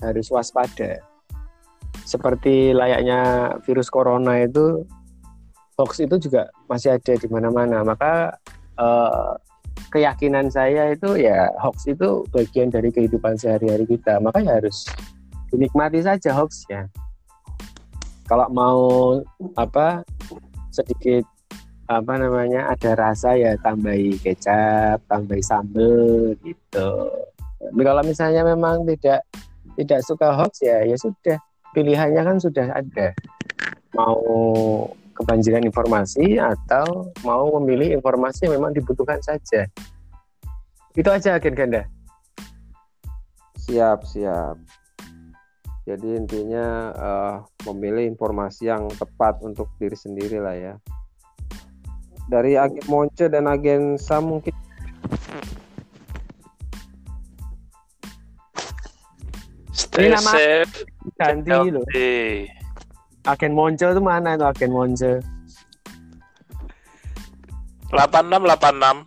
[0.03, 0.99] harus waspada
[2.03, 4.83] seperti layaknya virus corona itu
[5.79, 8.35] hoax itu juga masih ada di mana-mana maka
[8.75, 9.31] eh,
[9.93, 14.19] keyakinan saya itu ya hoax itu bagian dari kehidupan sehari-hari kita.
[14.19, 14.87] Maka ya harus
[15.51, 16.91] dinikmati saja hoaxnya.
[18.25, 18.81] Kalau mau
[19.55, 20.01] apa
[20.73, 21.23] sedikit
[21.85, 26.91] apa namanya ada rasa ya tambahi kecap tambahi sambel gitu.
[27.61, 29.21] Tapi kalau misalnya memang tidak
[29.77, 31.37] tidak suka hoax ya ya sudah.
[31.75, 33.11] Pilihannya kan sudah ada.
[33.91, 34.15] Mau
[35.15, 39.65] kebanjiran informasi atau mau memilih informasi yang memang dibutuhkan saja.
[40.95, 41.87] Itu aja agen ganda.
[43.65, 44.59] Siap siap.
[45.85, 47.35] Jadi intinya eh,
[47.71, 50.73] memilih informasi yang tepat untuk diri sendiri lah ya.
[52.27, 54.53] Dari agen Monce dan agen Sam mungkin.
[59.71, 60.83] Stay safe.
[61.15, 61.85] ganti loh
[63.25, 65.21] agen Monce itu mana itu agen Monce
[67.91, 69.05] 8686.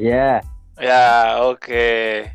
[0.00, 0.40] ya
[0.74, 2.26] Ya, oke.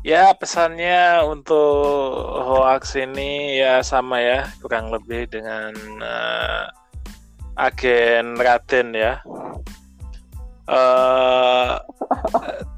[0.00, 6.64] Ya, pesannya untuk hoax ini ya sama ya, kurang lebih dengan eh,
[7.60, 9.20] agen Raden ya.
[10.64, 11.72] Eh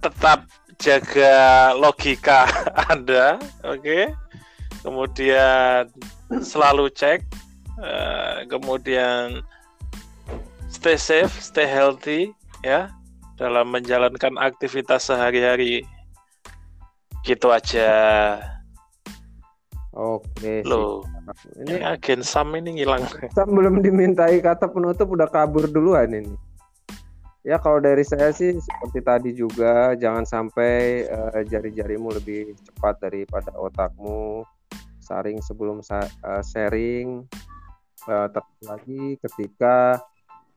[0.03, 0.51] tetap
[0.83, 1.35] jaga
[1.79, 2.51] logika
[2.91, 4.11] Anda, oke?
[4.83, 5.87] Kemudian
[6.41, 7.21] selalu cek,
[7.83, 9.45] eh, kemudian
[10.73, 12.33] stay safe, stay healthy
[12.65, 12.89] ya
[13.37, 15.85] dalam menjalankan aktivitas sehari-hari.
[17.23, 17.91] Gitu aja.
[19.93, 21.05] oke siap.
[21.61, 23.05] ini ini agen Sam ini ngilang.
[23.37, 26.33] Sam belum dimintai kata penutup udah kabur duluan ini
[27.43, 33.51] Ya kalau dari saya sih seperti tadi juga jangan sampai uh, jari-jarimu lebih cepat daripada
[33.59, 34.47] otakmu.
[35.03, 37.27] Saring sebelum sa uh, sharing.
[38.03, 38.27] Uh,
[38.67, 39.99] lagi ketika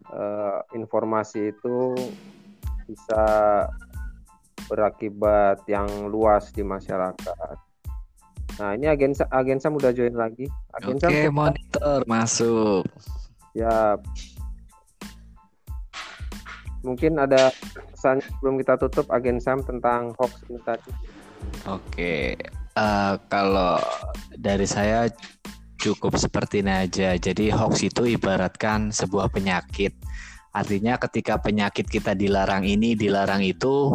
[0.09, 1.93] uh, informasi itu
[2.89, 3.25] bisa
[4.65, 7.57] berakibat yang luas di masyarakat.
[8.55, 10.49] Nah ini agensa agensa udah join lagi.
[10.73, 12.85] Agensa Oke monitor masuk.
[13.53, 13.99] Ya
[16.85, 17.49] mungkin ada
[17.93, 20.91] pesan sebelum kita tutup agen Sam tentang hoax ini tadi.
[21.65, 22.37] Oke,
[22.75, 23.79] uh, kalau
[24.35, 25.09] dari saya
[25.79, 27.15] cukup seperti ini aja.
[27.15, 29.95] Jadi hoax itu ibaratkan sebuah penyakit.
[30.55, 33.91] Artinya ketika penyakit kita dilarang ini, dilarang itu,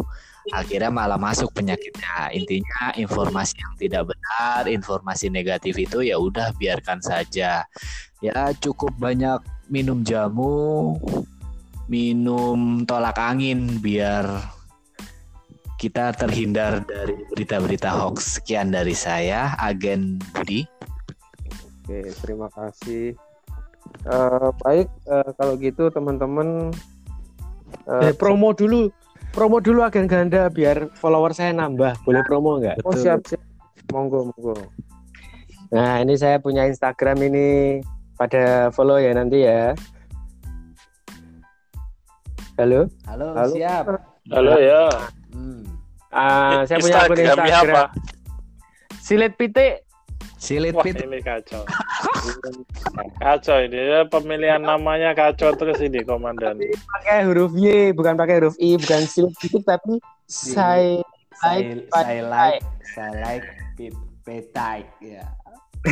[0.53, 2.29] akhirnya malah masuk penyakitnya.
[2.37, 7.65] Intinya informasi yang tidak benar, informasi negatif itu ya udah biarkan saja.
[8.21, 9.41] Ya cukup banyak
[9.73, 11.01] minum jamu,
[11.89, 14.29] minum tolak angin biar
[15.81, 18.37] kita terhindar dari berita-berita hoax.
[18.37, 20.61] Sekian dari saya, Agen Budi.
[21.81, 23.17] Oke, terima kasih.
[24.05, 26.69] Uh, baik, uh, kalau gitu teman-teman.
[27.89, 28.93] Uh, eh, promo dulu,
[29.33, 31.97] promo dulu agen ganda biar follower saya nambah.
[32.05, 32.85] Boleh promo nggak?
[32.85, 33.41] Oh siap siap.
[33.89, 34.53] Monggo monggo.
[35.73, 37.79] Nah ini saya punya Instagram ini
[38.19, 39.73] pada follow ya nanti ya.
[42.59, 42.85] Halo?
[43.09, 43.53] Halo, Halo.
[43.55, 43.83] siap.
[44.29, 44.85] Halo ya.
[45.31, 45.70] Hmm.
[46.11, 47.65] Uh, saya punya akun Instagram.
[47.71, 47.83] Apa?
[49.01, 49.73] Silet pitik.
[50.41, 51.05] Silit Wah, pitik.
[51.05, 51.63] ini kacau.
[53.23, 56.57] kacau ini ya pemilihan namanya kacau terus ini komandan.
[56.99, 61.01] Pakai huruf Y, bukan pakai huruf I, bukan silet pitik tapi saya
[61.45, 63.45] like saya like saya like
[64.25, 65.25] petai ya.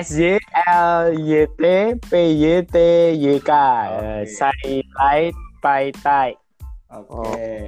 [0.00, 1.62] S Y L Y T
[2.00, 2.76] P Y T
[3.16, 3.52] Y K.
[4.32, 4.80] Okay.
[4.96, 6.45] Light Pai Tai.
[6.96, 7.12] Oke.
[7.12, 7.64] Okay.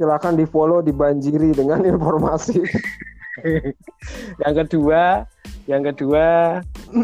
[0.00, 2.64] Silakan di follow dibanjiri dengan informasi.
[4.42, 5.28] yang kedua,
[5.68, 6.58] yang kedua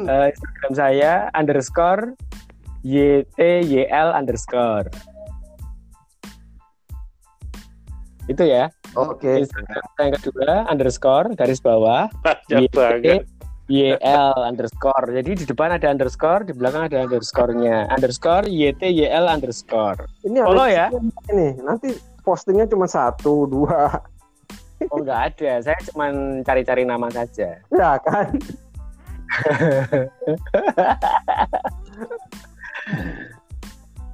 [0.08, 2.16] uh, Instagram saya underscore
[2.80, 4.88] Y T Y L underscore.
[8.24, 8.72] Itu ya.
[8.96, 9.20] Oke.
[9.20, 9.36] Okay.
[9.44, 12.08] Instagram yang kedua underscore garis bawah.
[12.48, 13.39] Y T
[13.70, 15.14] YL underscore.
[15.14, 17.86] Jadi di depan ada underscore, di belakang ada underscore-nya.
[17.94, 20.10] Underscore YTYL underscore.
[20.26, 20.90] Ini Follow ya.
[21.30, 21.94] Ini nanti
[22.26, 23.94] postingnya cuma satu, dua.
[24.90, 26.10] Oh nggak ada, saya cuma
[26.42, 27.62] cari-cari nama saja.
[27.70, 28.34] Ya kan.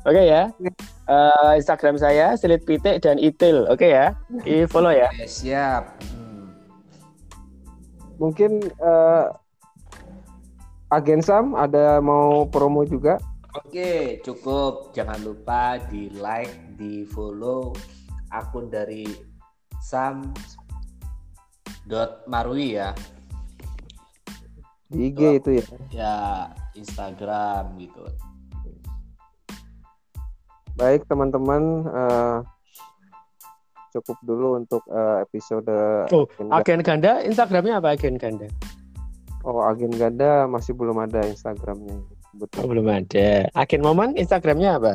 [0.06, 0.42] Oke okay, ya.
[1.06, 3.64] Uh, Instagram saya Selit Pitik dan Itil.
[3.70, 4.06] Oke okay, ya.
[4.42, 5.08] Di follow ya.
[5.26, 5.98] siap.
[6.14, 6.50] Hmm.
[8.18, 9.30] Mungkin uh,
[10.86, 13.18] Agen Sam ada mau promo juga?
[13.58, 14.94] Oke, cukup.
[14.94, 17.74] Jangan lupa di like, di follow
[18.30, 19.02] akun dari
[19.82, 20.30] Sam
[21.90, 22.94] dot Marui ya.
[24.86, 25.66] Di IG itu, ya?
[25.90, 26.16] Ya,
[26.78, 28.06] Instagram gitu.
[30.78, 32.46] Baik teman-teman, uh,
[33.90, 35.66] cukup dulu untuk uh, episode.
[36.14, 38.46] Oh, agen ganda, Instagramnya apa agen ganda?
[39.46, 42.02] Oh, agen ganda masih belum ada Instagramnya.
[42.34, 42.58] Betul.
[42.58, 43.46] Oh, belum ada.
[43.54, 44.94] Agen momen Instagramnya apa?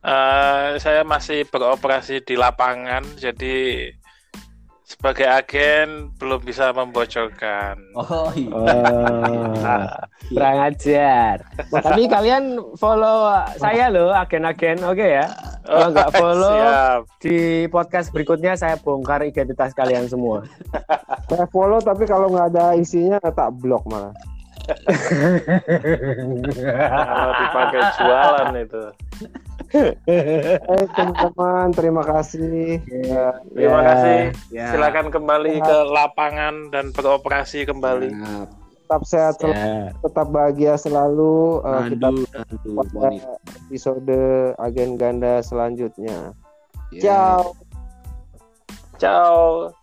[0.00, 3.88] Uh, saya masih beroperasi di lapangan, jadi
[4.84, 7.80] sebagai agen belum bisa membocorkan.
[7.96, 8.52] Oh iya.
[8.52, 8.68] Oh,
[10.28, 11.40] kurang ajar.
[11.72, 15.26] Tapi kalian follow saya loh agen-agen, oke okay ya?
[15.64, 17.00] Kalau nggak follow Siap.
[17.24, 20.44] di podcast berikutnya saya bongkar identitas kalian semua.
[21.32, 24.12] saya follow tapi kalau nggak ada isinya tak blok malah.
[26.90, 28.84] Kalau dipakai jualan itu.
[29.74, 32.78] Hai teman-teman, terima kasih.
[32.86, 34.18] Ya, terima ya, kasih.
[34.54, 34.68] Ya.
[34.70, 35.64] Silakan kembali ya.
[35.66, 38.10] ke lapangan dan beroperasi kembali.
[38.14, 38.46] Ya.
[38.84, 39.90] Tetap sehat, ya.
[39.96, 41.64] tetap bahagia selalu.
[41.64, 42.08] Uh, kita
[42.62, 43.08] pada
[43.66, 44.20] episode
[44.60, 46.36] agen ganda selanjutnya.
[46.92, 47.00] Ya.
[47.02, 47.56] Ciao.
[49.00, 49.74] Ciao.